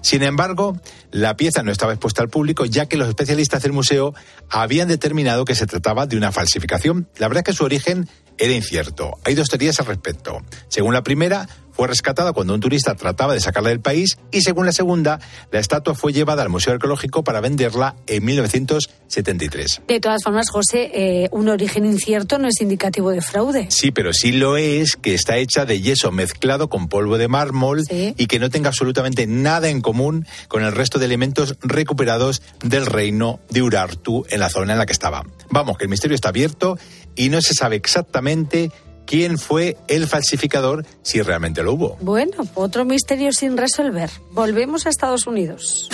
[0.00, 0.76] sin embargo,
[1.10, 4.14] la pieza no estaba expuesta al público ya que los especialistas del museo
[4.48, 7.08] habían determinado que se trataba de una falsificación.
[7.18, 8.08] La verdad es que su origen
[8.40, 9.18] era incierto.
[9.24, 10.40] Hay dos teorías al respecto.
[10.68, 14.66] Según la primera, fue rescatada cuando un turista trataba de sacarla del país y según
[14.66, 15.18] la segunda,
[15.52, 19.82] la estatua fue llevada al Museo Arqueológico para venderla en 1973.
[19.88, 23.66] De todas formas, José, eh, un origen incierto no es indicativo de fraude.
[23.70, 27.84] Sí, pero sí lo es que está hecha de yeso mezclado con polvo de mármol
[27.84, 28.14] Sí.
[28.18, 32.86] y que no tenga absolutamente nada en común con el resto de elementos recuperados del
[32.86, 35.24] reino de Urartu en la zona en la que estaba.
[35.50, 36.78] Vamos, que el misterio está abierto
[37.20, 38.72] y no se sabe exactamente
[39.04, 41.98] quién fue el falsificador si realmente lo hubo.
[42.00, 44.08] Bueno, otro misterio sin resolver.
[44.32, 45.90] Volvemos a Estados Unidos.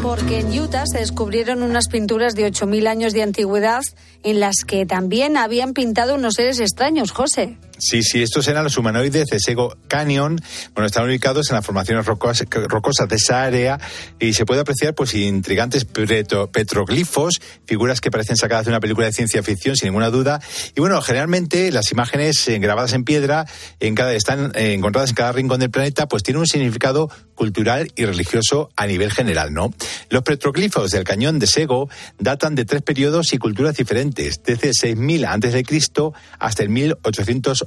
[0.00, 3.82] Porque en Utah se descubrieron unas pinturas de 8.000 años de antigüedad
[4.22, 7.58] en las que también habían pintado unos seres extraños, José.
[7.78, 10.40] Sí, sí, estos eran los humanoides de Sego Canyon.
[10.74, 13.78] Bueno, están ubicados en las formaciones rocos- rocosas de esa área
[14.18, 19.06] y se puede apreciar pues intrigantes petro- petroglifos, figuras que parecen sacadas de una película
[19.06, 20.40] de ciencia ficción sin ninguna duda.
[20.74, 23.46] Y bueno, generalmente las imágenes eh, grabadas en piedra
[23.78, 27.92] en cada, están eh, encontradas en cada rincón del planeta, pues tienen un significado cultural
[27.94, 29.74] y religioso a nivel general, ¿no?
[30.08, 35.26] Los petroglifos del cañón de Sego datan de tres periodos y culturas diferentes, desde 6000
[35.26, 36.70] antes de Cristo hasta el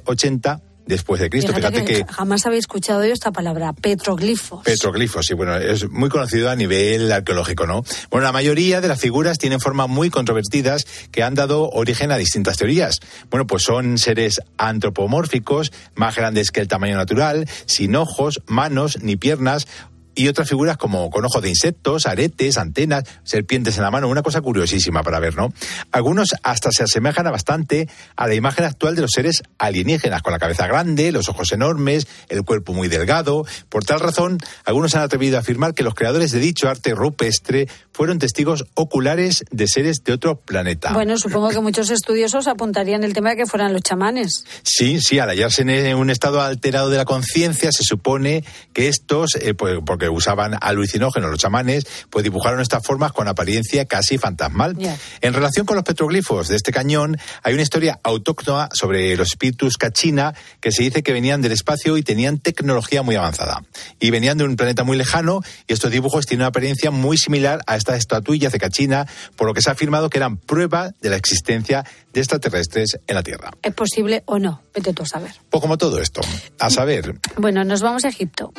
[0.06, 1.54] 1880 después de Cristo.
[1.54, 4.64] Fíjate Fíjate que jamás había escuchado yo esta palabra, petroglifos.
[4.64, 7.84] Petroglifos, sí, bueno, es muy conocido a nivel arqueológico, ¿no?
[8.10, 12.16] Bueno, la mayoría de las figuras tienen formas muy controvertidas que han dado origen a
[12.16, 13.00] distintas teorías.
[13.30, 19.16] Bueno, pues son seres antropomórficos, más grandes que el tamaño natural, sin ojos, manos ni
[19.16, 19.66] piernas.
[20.14, 24.22] Y otras figuras como con ojos de insectos, aretes, antenas, serpientes en la mano, una
[24.22, 25.52] cosa curiosísima para ver, ¿no?
[25.92, 30.32] Algunos hasta se asemejan a bastante a la imagen actual de los seres alienígenas, con
[30.32, 33.44] la cabeza grande, los ojos enormes, el cuerpo muy delgado.
[33.68, 37.68] Por tal razón, algunos han atrevido a afirmar que los creadores de dicho arte rupestre
[38.00, 40.94] fueron testigos oculares de seres de otro planeta.
[40.94, 44.46] Bueno, supongo que muchos estudiosos apuntarían el tema de que fueran los chamanes.
[44.62, 48.42] Sí, sí, al hallarse en un estado alterado de la conciencia, se supone
[48.72, 53.84] que estos, eh, pues, porque usaban alucinógenos los chamanes, pues dibujaron estas formas con apariencia
[53.84, 54.78] casi fantasmal.
[54.78, 54.96] Ya.
[55.20, 59.76] En relación con los petroglifos de este cañón, hay una historia autóctona sobre los espíritus
[59.76, 63.62] cachina que se dice que venían del espacio y tenían tecnología muy avanzada.
[63.98, 67.60] Y venían de un planeta muy lejano y estos dibujos tienen una apariencia muy similar
[67.66, 71.10] a estas estatuillas de cachina, por lo que se ha afirmado que eran prueba de
[71.10, 73.50] la existencia de extraterrestres en la Tierra.
[73.62, 74.62] ¿Es posible o no?
[74.74, 75.32] Vete tú a saber.
[75.48, 76.20] Pues como todo esto.
[76.58, 78.52] A saber, Bueno, nos vamos a Egipto.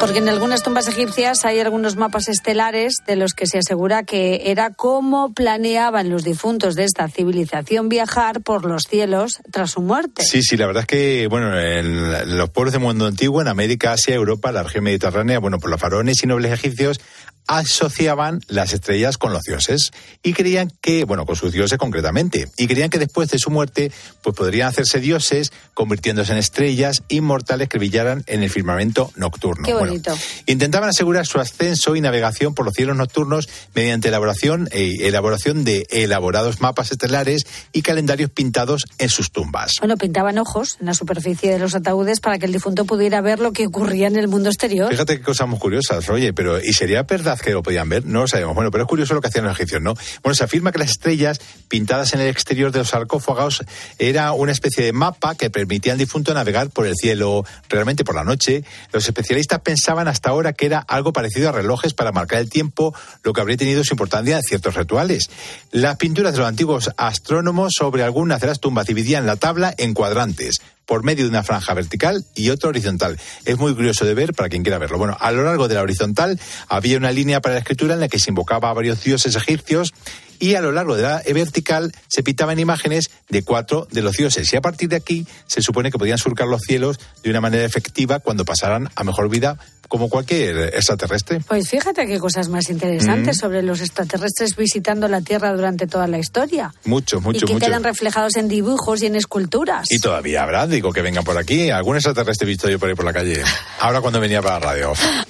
[0.00, 4.50] Porque en algunas tumbas egipcias hay algunos mapas estelares de los que se asegura que
[4.50, 10.22] era cómo planeaban los difuntos de esta civilización viajar por los cielos tras su muerte.
[10.22, 13.92] Sí, sí, la verdad es que, bueno, en los pueblos del mundo antiguo, en América,
[13.92, 17.00] Asia, Europa, la región mediterránea, bueno, pues los faraones y nobles egipcios
[17.48, 19.90] asociaban las estrellas con los dioses
[20.22, 23.90] y creían que, bueno, con sus dioses concretamente, y creían que después de su muerte,
[24.22, 29.64] pues podrían hacerse dioses, convirtiéndose en estrellas inmortales que brillaran en el firmamento nocturno.
[29.64, 30.16] Qué Bueno, bonito.
[30.46, 35.86] Intentaban asegurar su ascenso y navegación por los cielos nocturnos mediante elaboración, eh, elaboración de
[35.90, 39.76] elaborados mapas estelares y calendarios pintados en sus tumbas.
[39.80, 43.38] Bueno, pintaban ojos en la superficie de los ataúdes para que el difunto pudiera ver
[43.38, 44.90] lo que ocurría en el mundo exterior.
[44.90, 48.04] Fíjate qué cosas muy curiosas, oye, pero ¿y sería verdad que lo podían ver?
[48.04, 48.54] No lo sabemos.
[48.54, 49.94] Bueno, pero es curioso lo que hacían los egipcios, ¿no?
[50.22, 53.64] Bueno, se afirma que las estrellas pintadas en el exterior de los sarcófagos
[53.98, 58.14] era una especie de mapa que permitía al difunto navegar por el cielo realmente por
[58.14, 58.64] la noche.
[58.92, 62.94] Los especialistas pensaban hasta ahora que era algo parecido a relojes para marcar el tiempo,
[63.22, 65.30] lo que habría tenido su importancia en ciertos rituales.
[65.70, 69.94] Las pinturas de los antiguos astrónomos sobre algunas de las tumbas dividían la tabla en
[69.94, 73.20] cuadrantes por medio de una franja vertical y otra horizontal.
[73.44, 74.96] Es muy curioso de ver para quien quiera verlo.
[74.96, 78.08] Bueno, a lo largo de la horizontal había una línea para la escritura en la
[78.08, 79.92] que se invocaba a varios dioses egipcios
[80.38, 84.52] y a lo largo de la vertical se pintaban imágenes de cuatro de los dioses.
[84.52, 87.64] Y a partir de aquí se supone que podían surcar los cielos de una manera
[87.64, 89.58] efectiva cuando pasaran a mejor vida
[89.88, 91.40] como cualquier extraterrestre.
[91.48, 93.40] Pues fíjate qué cosas más interesantes Mm.
[93.40, 96.74] sobre los extraterrestres visitando la Tierra durante toda la historia.
[96.84, 97.64] Mucho, y mucho, que mucho.
[97.66, 99.86] quedan reflejados en dibujos y en esculturas.
[99.90, 101.70] Y todavía habrá, digo, que vengan por aquí.
[101.70, 103.42] Algún extraterrestre he visto yo por ahí por la calle.
[103.80, 104.92] Ahora cuando venía para la radio.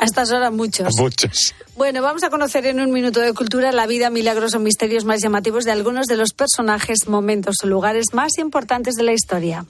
[0.00, 0.96] A estas horas muchos.
[0.96, 1.54] Muchos.
[1.76, 5.20] Bueno, vamos a conocer en un minuto de cultura la vida, milagros o misterios más
[5.20, 9.66] llamativos de algunos de los personajes, momentos o lugares más importantes de la historia.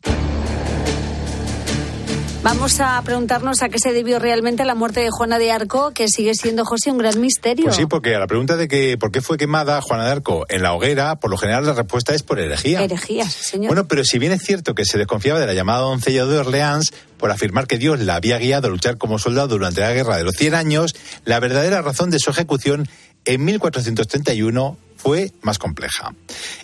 [2.43, 6.09] Vamos a preguntarnos a qué se debió realmente la muerte de Juana de Arco, que
[6.09, 7.67] sigue siendo, José, un gran misterio.
[7.67, 10.47] Pues sí, porque a la pregunta de que por qué fue quemada Juana de Arco
[10.49, 12.83] en la hoguera, por lo general la respuesta es por herejía.
[12.83, 13.69] Herejías, señor.
[13.69, 16.95] Bueno, pero si bien es cierto que se desconfiaba de la llamada doncella de Orleans
[17.19, 20.25] por afirmar que Dios la había guiado a luchar como soldado durante la Guerra de
[20.25, 22.89] los Cien Años, la verdadera razón de su ejecución
[23.27, 26.15] en 1431 fue más compleja.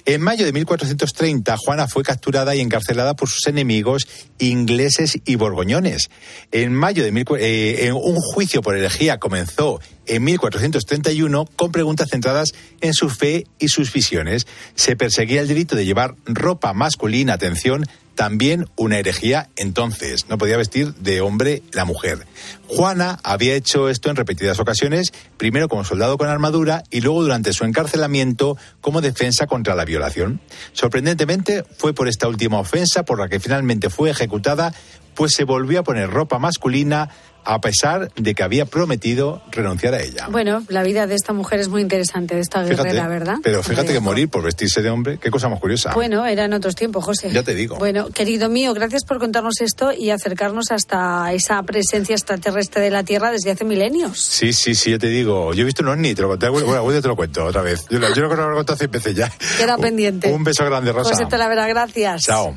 [0.04, 4.06] En mayo de 1430, Juana fue capturada y encarcelada por sus enemigos
[4.38, 6.10] ingleses y borgoñones.
[6.52, 12.94] En mayo de eh, un juicio por herejía comenzó en 1431 con preguntas centradas en
[12.94, 14.46] su fe y sus visiones.
[14.74, 20.28] Se perseguía el delito de llevar ropa masculina, atención, también una herejía entonces.
[20.28, 22.26] No podía vestir de hombre la mujer.
[22.66, 27.52] Juana había hecho esto en repetidas ocasiones, primero como soldado con armadura y luego durante
[27.52, 28.25] su encarcelamiento
[28.80, 30.40] como defensa contra la violación.
[30.72, 34.74] Sorprendentemente fue por esta última ofensa por la que finalmente fue ejecutada,
[35.14, 37.10] pues se volvió a poner ropa masculina
[37.46, 40.26] a pesar de que había prometido renunciar a ella.
[40.30, 43.36] Bueno, la vida de esta mujer es muy interesante, de esta guerrera, Fíjate, ¿verdad?
[43.42, 45.92] pero fíjate que morir por vestirse de hombre, qué cosa más curiosa.
[45.94, 47.30] Bueno, eran otros tiempos, José.
[47.32, 47.76] Ya te digo.
[47.76, 53.04] Bueno, querido mío, gracias por contarnos esto y acercarnos hasta esa presencia extraterrestre de la
[53.04, 54.20] Tierra desde hace milenios.
[54.20, 55.54] Sí, sí, sí, yo te digo.
[55.54, 56.48] Yo he visto un ovni, te lo conté.
[56.48, 57.86] Bueno, día te lo cuento otra vez.
[57.88, 59.32] Yo, lo- yo lo he contado veces ya.
[59.56, 60.32] Queda pendiente.
[60.32, 61.10] Un beso grande, Rosa.
[61.10, 62.22] José Talavera, gracias.
[62.22, 62.56] Chao.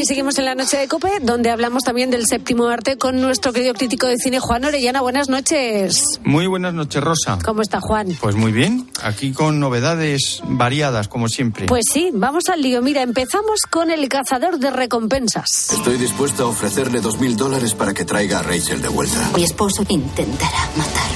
[0.00, 3.52] Aquí seguimos en la noche de Cope, donde hablamos también del séptimo arte con nuestro
[3.52, 5.02] querido crítico de cine, Juan Orellana.
[5.02, 6.02] Buenas noches.
[6.24, 7.38] Muy buenas noches, Rosa.
[7.44, 8.16] ¿Cómo está Juan?
[8.18, 11.66] Pues muy bien, aquí con novedades variadas, como siempre.
[11.66, 12.80] Pues sí, vamos al lío.
[12.80, 15.70] Mira, empezamos con el cazador de recompensas.
[15.70, 19.32] Estoy dispuesto a ofrecerle dos mil dólares para que traiga a Rachel de vuelta.
[19.36, 21.10] Mi esposo intentará matar.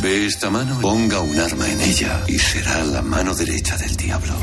[0.00, 0.78] ¿Ve esta mano?
[0.80, 4.34] Ponga un arma en ella y será la mano derecha del diablo.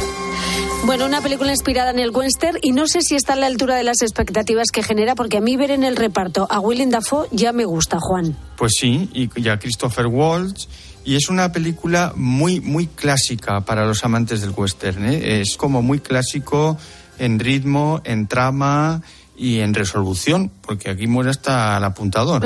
[0.85, 3.75] Bueno, una película inspirada en el western y no sé si está a la altura
[3.75, 7.27] de las expectativas que genera, porque a mí ver en el reparto a Willem Dafoe
[7.31, 8.37] ya me gusta, Juan.
[8.55, 10.67] Pues sí, y ya Christopher Waltz.
[11.03, 15.05] Y es una película muy, muy clásica para los amantes del western.
[15.05, 15.41] ¿eh?
[15.41, 16.77] Es como muy clásico
[17.17, 19.01] en ritmo, en trama
[19.35, 22.45] y en resolución, porque aquí muere hasta el apuntador.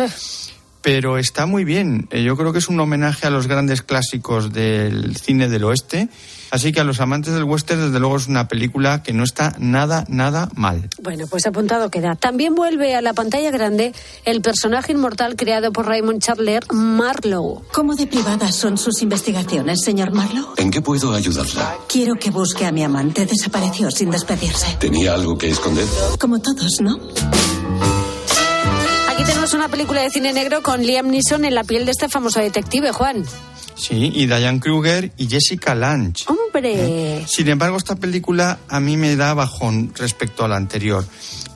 [0.82, 2.08] Pero está muy bien.
[2.10, 6.08] Eh, Yo creo que es un homenaje a los grandes clásicos del cine del oeste.
[6.52, 9.56] Así que a los amantes del western, desde luego, es una película que no está
[9.60, 10.90] nada, nada mal.
[11.02, 12.16] Bueno, pues apuntado queda.
[12.16, 13.94] También vuelve a la pantalla grande
[14.26, 17.62] el personaje inmortal creado por Raymond Chandler, Marlowe.
[17.72, 20.54] ¿Cómo de privadas son sus investigaciones, señor Marlowe?
[20.58, 21.76] ¿En qué puedo ayudarla?
[21.88, 23.26] Quiero que busque a mi amante.
[23.26, 24.78] Desapareció sin despedirse.
[24.80, 25.86] ¿Tenía algo que esconder?
[26.20, 27.00] Como todos, ¿no?
[29.10, 32.10] Aquí tenemos una película de cine negro con Liam Neeson en la piel de este
[32.10, 33.24] famoso detective, Juan.
[33.80, 36.26] Sí, y Diane Kruger y Jessica Lange.
[36.28, 37.26] Hombre.
[37.28, 41.06] Sin embargo, esta película a mí me da bajón respecto a la anterior.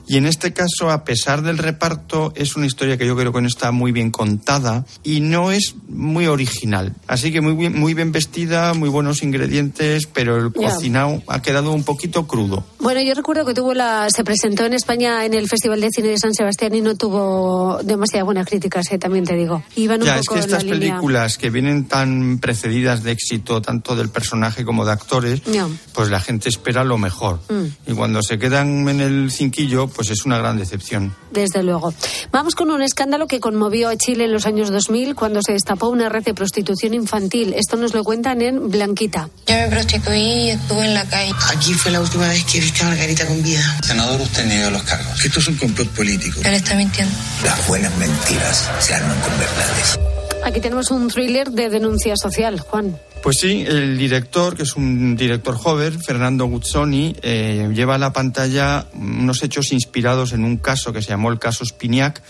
[0.06, 3.40] Y en este caso, a pesar del reparto, es una historia que yo creo que
[3.40, 6.94] no está muy bien contada y no es muy original.
[7.06, 11.72] Así que muy bien, muy bien vestida, muy buenos ingredientes, pero el cocinado ha quedado
[11.72, 12.64] un poquito crudo.
[12.84, 16.08] Bueno, yo recuerdo que tuvo la, se presentó en España en el Festival de Cine
[16.08, 19.62] de San Sebastián y no tuvo demasiadas buenas críticas, eh, también te digo.
[19.74, 20.88] Iban un Ya, es poco que en la estas línea.
[20.90, 25.66] películas que vienen tan precedidas de éxito, tanto del personaje como de actores, Ya.
[25.94, 27.40] pues la gente espera lo mejor.
[27.48, 27.90] Mm.
[27.90, 31.14] Y cuando se quedan en el cinquillo, pues es una gran decepción.
[31.32, 31.94] Desde luego.
[32.32, 35.88] Vamos con un escándalo que conmovió a Chile en los años 2000 cuando se destapó
[35.88, 37.54] una red de prostitución infantil.
[37.54, 39.30] Esto nos lo cuentan en Blanquita.
[39.46, 41.32] Yo me prostituí y estuve en la calle.
[41.50, 43.62] Aquí fue la última vez que viste a Margarita con vida.
[43.82, 45.24] Senador, usted niega los cargos.
[45.24, 46.40] Esto es un complot político.
[46.44, 47.14] Él está mintiendo.
[47.44, 49.98] Las buenas mentiras se arman con verdades.
[50.44, 52.98] Aquí tenemos un thriller de denuncia social, Juan.
[53.22, 58.12] Pues sí, el director, que es un director joven, Fernando Guzzoni, eh, lleva a la
[58.12, 62.20] pantalla unos hechos inspirados en un caso que se llamó el caso Spiniak,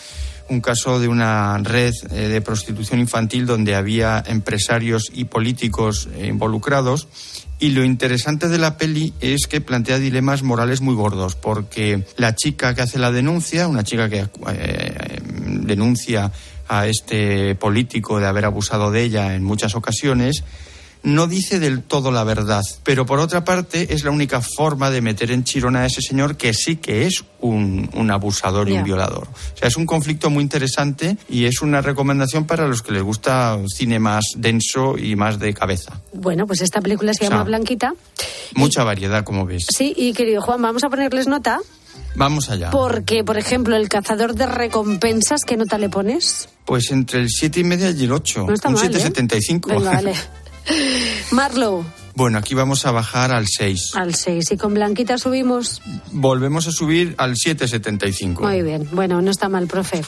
[0.49, 6.27] un caso de una red eh, de prostitución infantil donde había empresarios y políticos eh,
[6.27, 7.09] involucrados.
[7.59, 12.35] Y lo interesante de la peli es que plantea dilemas morales muy gordos, porque la
[12.35, 16.33] chica que hace la denuncia, una chica que eh, denuncia
[16.69, 20.43] a este político de haber abusado de ella en muchas ocasiones,
[21.05, 25.01] no dice del todo la verdad, pero por otra parte es la única forma de
[25.01, 28.85] meter en chirona a ese señor que sí que es un, un abusador y un
[28.85, 29.29] violador.
[29.29, 33.03] O sea, es un conflicto muy interesante y es una recomendación para los que les
[33.03, 36.01] gusta cine más denso y más de cabeza.
[36.13, 37.95] Bueno, pues esta película se llama O sea, Blanquita.
[38.55, 39.67] Mucha variedad, como ves.
[39.69, 41.61] Sí, y querido Juan, vamos a ponerles nota
[42.17, 42.71] Vamos allá.
[42.71, 46.49] porque, por ejemplo, el cazador de recompensas, ¿qué nota le pones?
[46.65, 48.45] Pues entre el siete y media y el 8.
[48.47, 49.13] No está un mal, ¿eh?
[49.13, 49.69] 7,75.
[49.69, 50.15] Venga, vale.
[51.31, 51.85] Marlow,
[52.15, 53.93] Bueno, aquí vamos a bajar al 6.
[53.97, 54.53] al 6.
[54.53, 55.83] Y con Blanquita subimos.
[56.12, 58.41] Volvemos a subir al 7,75.
[58.41, 58.89] Muy bien.
[58.93, 60.03] Bueno, no está mal, profe.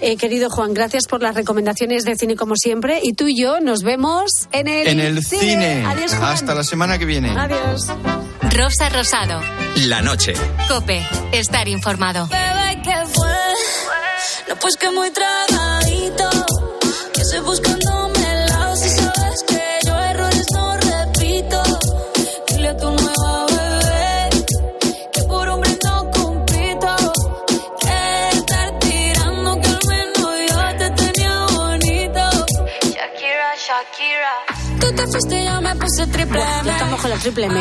[0.00, 3.00] Eh, querido Juan, gracias por las recomendaciones de cine como siempre.
[3.02, 5.84] Y tú y yo nos vemos en el, En el cine.
[5.86, 6.32] Adiós, Juan.
[6.32, 7.30] Hasta la semana que viene.
[7.30, 7.86] Adiós.
[8.56, 9.40] Rosa Rosado.
[9.86, 10.32] La noche.
[10.68, 11.06] Cope.
[11.32, 12.26] Estar informado.
[12.28, 13.28] Bebé, ¿qué fue?
[14.48, 16.30] No, pues que muy tragadito.
[17.12, 17.87] Que estoy buscándome
[36.30, 37.60] Buah, estamos con la triple M.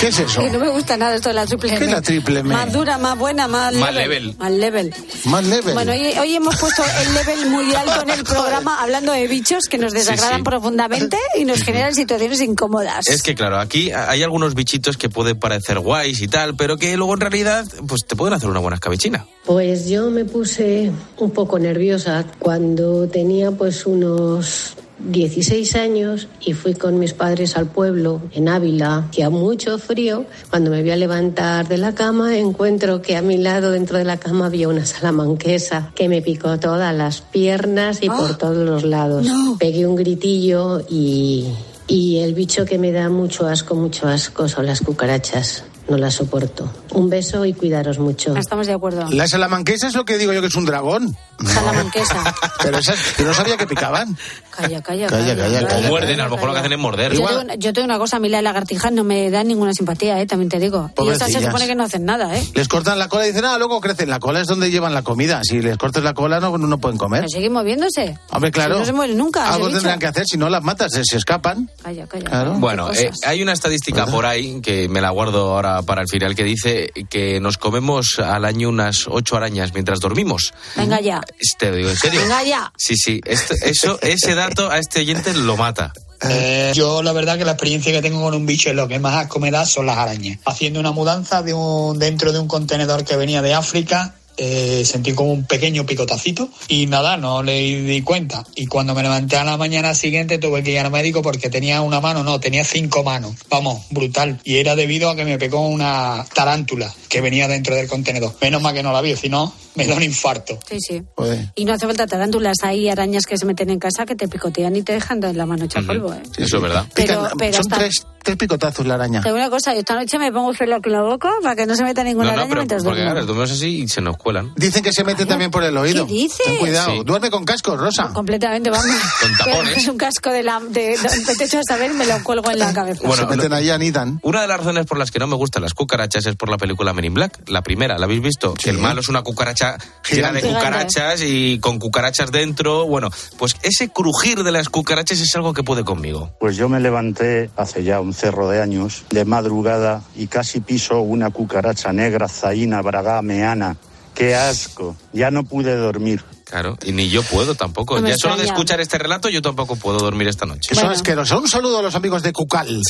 [0.00, 0.40] ¿Qué es eso?
[0.40, 1.78] Que no me gusta nada esto de la triple M.
[1.78, 2.54] ¿Qué es la triple M?
[2.54, 4.36] Más dura, más buena, más, Más level.
[4.38, 4.94] Más level.
[5.24, 5.74] Más level.
[5.74, 9.64] Bueno, hoy, hoy hemos puesto el level muy alto en el programa hablando de bichos
[9.64, 10.42] que nos desagradan sí.
[10.44, 13.08] profundamente y nos generan situaciones incómodas.
[13.08, 16.96] Es que claro, aquí hay algunos bichitos que pueden parecer guays y tal, pero que
[16.96, 19.26] luego en realidad pues te pueden hacer una buena escabechina.
[19.44, 26.74] Pues yo me puse un poco nerviosa cuando tenía pues unos 16 años y fui
[26.74, 30.26] con mis padres al pueblo en Ávila, que a mucho frío.
[30.50, 34.04] Cuando me voy a levantar de la cama encuentro que a mi lado dentro de
[34.04, 38.84] la cama había una salamanquesa que me picó todas las piernas y por todos los
[38.84, 39.26] lados.
[39.58, 41.46] Pegué un gritillo y,
[41.86, 45.64] y el bicho que me da mucho asco, mucho asco son las cucarachas.
[45.88, 46.70] No las soporto.
[46.90, 48.36] Un beso y cuidaros mucho.
[48.36, 49.06] Estamos de acuerdo.
[49.10, 51.16] La salamanquesa es lo que digo yo que es un dragón.
[51.42, 52.34] Salamanquesa.
[52.62, 54.14] Pero esas, yo no sabía que picaban.
[54.58, 55.88] Calla, calla, Calla, calla, O calla.
[55.88, 57.12] muerden, a lo mejor lo que hacen es morder.
[57.12, 59.72] Yo tengo, una- yo tengo una cosa, a mí las lagartijas no me dan ninguna
[59.72, 60.26] simpatía, ¿eh?
[60.26, 60.90] también te digo.
[60.98, 62.42] Y estas se supone que no hacen nada, ¿eh?
[62.54, 64.10] Les cortan la cola y dicen, ah, luego crecen.
[64.10, 65.40] La cola es donde llevan la comida.
[65.44, 67.20] Si les cortas la cola no, no pueden comer.
[67.20, 68.18] Pero siguen moviéndose.
[68.30, 68.74] Hombre, claro.
[68.74, 69.48] Si no se mueren nunca.
[69.52, 71.70] Algo tendrán que hacer, si no las matas, se, se escapan.
[71.82, 72.24] Calla, calla.
[72.24, 72.54] Claro.
[72.54, 76.34] Bueno, eh, hay una estadística por ahí que me la guardo ahora para el final
[76.34, 80.52] que dice que nos comemos al año unas ocho arañas mientras dormimos.
[80.76, 81.20] Venga ya.
[81.58, 82.20] Te digo en serio.
[82.22, 82.72] Venga ya.
[82.76, 85.92] Sí, sí, esto- eso, ese dato a este oyente lo mata.
[86.28, 88.98] Eh, yo la verdad que la experiencia que tengo con un bicho es lo que
[88.98, 90.38] más asco me da son las arañas.
[90.44, 95.44] Haciendo una mudanza dentro de un contenedor que venía de África, eh, sentí como un
[95.44, 98.44] pequeño picotacito y nada, no le di cuenta.
[98.54, 101.82] Y cuando me levanté a la mañana siguiente tuve que ir al médico porque tenía
[101.82, 103.34] una mano, no, tenía cinco manos.
[103.48, 104.40] Vamos, brutal.
[104.44, 108.34] Y era debido a que me pegó una tarántula que venía dentro del contenedor.
[108.40, 110.58] Menos mal que no la vi, si no, me da un infarto.
[110.68, 111.02] Sí, sí.
[111.14, 111.52] Joder.
[111.54, 112.56] Y no hace falta tarántulas.
[112.62, 115.46] Hay arañas que se meten en casa que te picotean y te dejan en la
[115.46, 116.22] mano hecha polvo, ¿eh?
[116.36, 116.84] Eso es verdad.
[116.94, 119.22] Pero- Pican- pero son hasta- tres, tres picotazos la araña.
[119.32, 121.84] Una cosa, yo esta noche me pongo gel en la boca para que no se
[121.84, 123.12] meta ninguna No, no, araña pero mientras porque duermo.
[123.14, 124.52] claro, dormimos así y se nos cuelan.
[124.56, 126.06] Dicen que se mete también por el oído.
[126.06, 126.44] ¿Qué dices?
[126.44, 126.90] Ten cuidado.
[126.90, 127.02] Sí.
[127.06, 128.10] Duerme con casco, Rosa.
[128.12, 128.86] Completamente, vamos.
[129.20, 129.76] Con tapones.
[129.78, 132.58] Es un casco de la de, de, de techo de saber, me lo cuelgo en
[132.58, 133.00] la cabeza.
[133.06, 134.18] Bueno, se meten ahí, anidan.
[134.22, 136.56] Una de las razones por las que no me gustan las cucarachas es por la
[136.58, 138.54] película Men in Black, la primera, ¿la habéis visto?
[138.54, 139.67] Que el malo es una cucaracha
[140.10, 142.86] llena de cucarachas y con cucarachas dentro.
[142.86, 146.30] Bueno, pues ese crujir de las cucarachas es algo que puede conmigo.
[146.40, 151.00] Pues yo me levanté hace ya un cerro de años, de madrugada, y casi piso
[151.00, 153.76] una cucaracha negra, zaina, braga, meana.
[154.14, 154.96] ¡Qué asco!
[155.12, 156.24] Ya no pude dormir.
[156.50, 158.00] Claro, y ni yo puedo tampoco.
[158.00, 160.70] No ya solo de escuchar este relato yo tampoco puedo dormir esta noche.
[160.70, 161.38] Que son asquerosos.
[161.40, 162.80] Un saludo a los amigos de Cucal.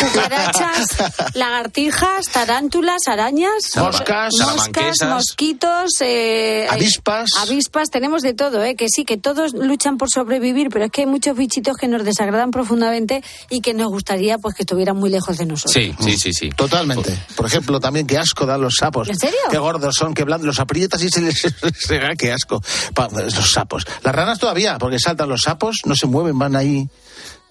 [0.00, 0.96] Cucarachas,
[1.34, 4.32] lagartijas, tarántulas, arañas, Moscas.
[4.40, 7.30] moscas, mosquitos, eh, Avispas.
[7.38, 8.74] avispas, tenemos de todo, ¿eh?
[8.74, 12.04] que sí, que todos luchan por sobrevivir, pero es que hay muchos bichitos que nos
[12.04, 15.72] desagradan profundamente y que nos gustaría pues que estuvieran muy lejos de nosotros.
[15.72, 16.50] Sí, sí, sí, sí.
[16.50, 17.16] Totalmente.
[17.36, 19.08] Por ejemplo, también qué asco dan los sapos.
[19.08, 19.38] ¿En serio?
[19.50, 20.46] Qué gordos son, qué blandos.
[20.46, 21.40] Los aprietas y se les...
[21.78, 22.62] se- qué asco.
[23.12, 23.86] Los sapos.
[24.02, 26.88] Las ranas todavía, porque saltan los sapos, no se mueven, van ahí,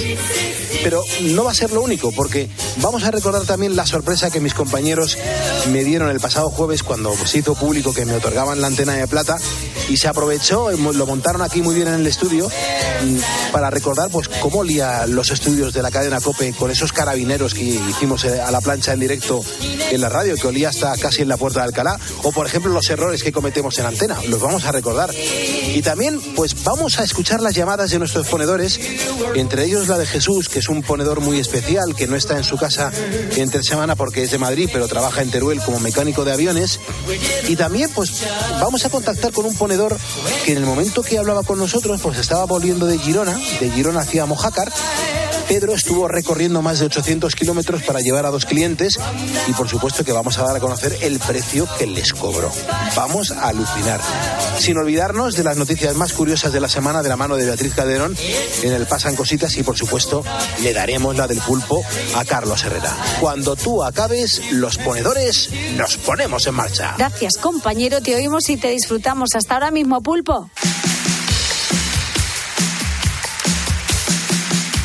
[0.83, 4.41] Pero no va a ser lo único, porque vamos a recordar también la sorpresa que
[4.41, 5.17] mis compañeros
[5.71, 9.07] me dieron el pasado jueves cuando se hizo público que me otorgaban la antena de
[9.07, 9.37] plata
[9.87, 14.09] y se aprovechó, eh, lo montaron aquí muy bien en el estudio mm, para recordar
[14.11, 18.41] pues cómo olía los estudios de la cadena COPE con esos carabineros que hicimos eh,
[18.41, 19.45] a la plancha en directo
[19.89, 22.71] en la radio, que olía hasta casi en la puerta de Alcalá, o por ejemplo
[22.73, 25.13] los errores que cometemos en antena, los vamos a recordar.
[25.13, 28.77] Y también pues vamos a escuchar las llamadas de nuestros ponedores,
[29.35, 32.43] entre ellos la de Jesús, que es un ponedor muy especial, que no está en
[32.43, 32.91] su casa
[33.37, 36.79] entre semana porque es de Madrid, pero trabaja en Teruel como mecánico de aviones.
[37.47, 38.23] Y también pues
[38.59, 39.95] vamos a contactar con un ponedor
[40.43, 43.99] que en el momento que hablaba con nosotros pues estaba volviendo de Girona, de Girona
[43.99, 44.73] hacia Mojácar.
[45.47, 48.97] Pedro estuvo recorriendo más de 800 kilómetros para llevar a dos clientes
[49.47, 52.51] y por supuesto que vamos a dar a conocer el precio que les cobró.
[52.95, 54.01] Vamos a alucinar.
[54.61, 57.73] Sin olvidarnos de las noticias más curiosas de la semana de la mano de Beatriz
[57.73, 58.15] Calderón
[58.61, 60.23] en el Pasan Cositas y por supuesto
[60.61, 61.83] le daremos la del pulpo
[62.15, 62.95] a Carlos Herrera.
[63.19, 66.93] Cuando tú acabes, los ponedores nos ponemos en marcha.
[66.95, 68.01] Gracias, compañero.
[68.01, 69.33] Te oímos y te disfrutamos.
[69.33, 70.51] Hasta ahora mismo, pulpo.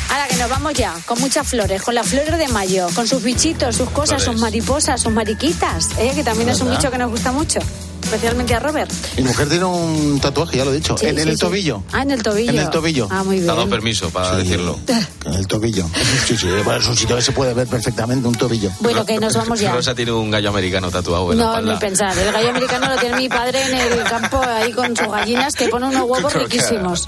[0.09, 3.21] Ahora que nos vamos ya, con muchas flores, con las flores de mayo, con sus
[3.21, 6.13] bichitos, sus cosas, sus mariposas, sus mariquitas, ¿eh?
[6.15, 7.59] que también es un bicho que nos gusta mucho,
[8.07, 8.89] especialmente a Robert.
[9.17, 11.41] Mi mujer tiene un tatuaje, ya lo he dicho, Sí, en, en sí, el sí.
[11.41, 11.83] tobillo.
[11.91, 12.51] Ah, en el tobillo.
[12.51, 13.07] En el tobillo.
[13.11, 13.69] Ah, muy Te ha dado bien.
[13.69, 14.79] permiso para decirlo.
[15.25, 15.85] En el tobillo.
[16.25, 18.71] Sí, sí, bueno, es un sitio que se puede ver perfectamente, un tobillo.
[18.79, 19.73] Bueno, que nos vamos ya.
[19.73, 22.17] Rosa tiene un gallo americano tatuado en la No, ni pensar.
[22.17, 25.67] El gallo americano lo tiene mi padre en el campo ahí con sus gallinas que
[25.67, 27.07] pone unos huevos riquísimos.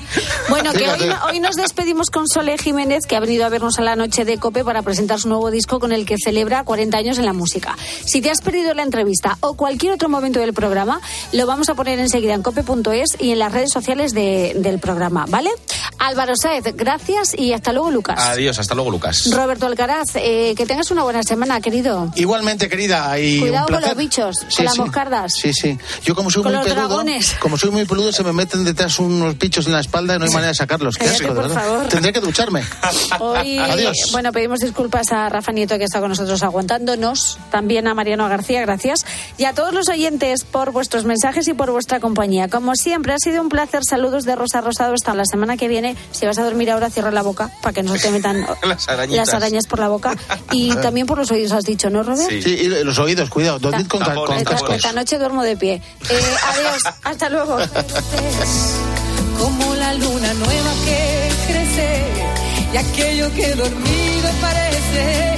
[0.50, 3.82] Bueno, que hoy, hoy nos despedimos con Sole Jiménez, que ha venido a vernos a
[3.82, 7.18] la noche de Cope para presentar su nuevo disco con el que celebra 40 años
[7.20, 7.78] en la música.
[8.06, 10.88] Si te has perdido la entrevista o cualquier otro momento del programa,
[11.33, 15.25] lo vamos a poner enseguida en cope.es y en las redes sociales de- del programa,
[15.29, 15.49] ¿vale?
[15.99, 18.19] Álvaro Saez, gracias y hasta luego, Lucas.
[18.19, 19.29] Adiós, hasta luego, Lucas.
[19.31, 22.11] Roberto Alcaraz, eh, que tengas una buena semana, querido.
[22.15, 23.19] Igualmente, querida.
[23.19, 24.79] Y Cuidado un con los bichos, Sí, con las sí.
[24.81, 25.33] moscardas.
[25.33, 25.77] Sí, sí.
[26.03, 27.35] Yo como soy Con muy los peludo, dragones.
[27.41, 30.25] como soy muy peludo, se me meten detrás unos bichos en la espalda y no
[30.25, 30.95] hay manera de sacarlos.
[30.97, 31.87] Qué Cállate, asco, por favor.
[31.87, 32.63] Tendré que ducharme.
[33.19, 33.97] Hoy, Adiós.
[34.11, 38.61] bueno, pedimos disculpas a Rafa Nieto que está con nosotros aguantándonos, también a Mariano García,
[38.61, 39.05] gracias,
[39.37, 42.47] y a todos los oyentes por vuestros mensajes y por vuestra compañía.
[42.47, 43.82] Como siempre, ha sido un placer.
[43.84, 44.93] Saludos de Rosa Rosado.
[44.93, 45.97] Hasta la semana que viene.
[46.13, 48.88] Si vas a dormir ahora, cierra la boca para que no te metan Las
[49.34, 50.15] arañas por la boca.
[50.53, 52.30] Y también por los oídos, has dicho, ¿no, Robert?
[52.30, 53.59] Sí, y los oídos, cuidado.
[53.59, 54.75] Dormid con, con Esta, cascos.
[54.77, 55.73] esta noche duermo de pie.
[56.09, 57.57] Eh, adiós, hasta luego.
[59.38, 62.03] como la luna nueva que crece
[62.73, 65.28] y aquello que dormido parece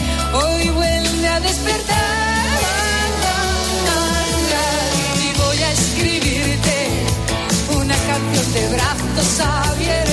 [8.22, 10.11] canción de brazos abiertos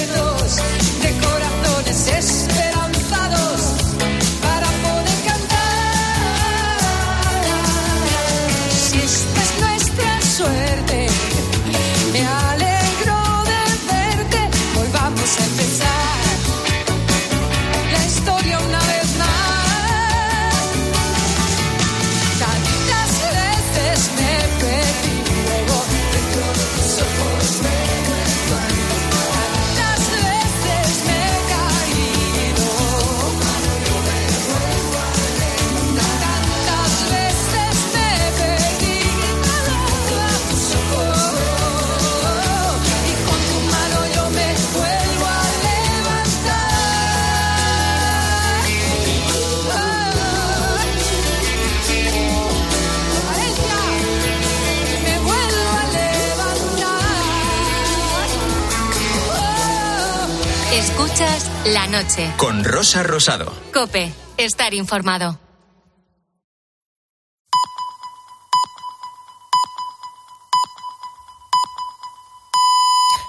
[61.72, 62.32] la noche.
[62.36, 63.52] Con Rosa Rosado.
[63.72, 65.38] Cope, estar informado.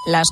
[0.06, 0.28] Las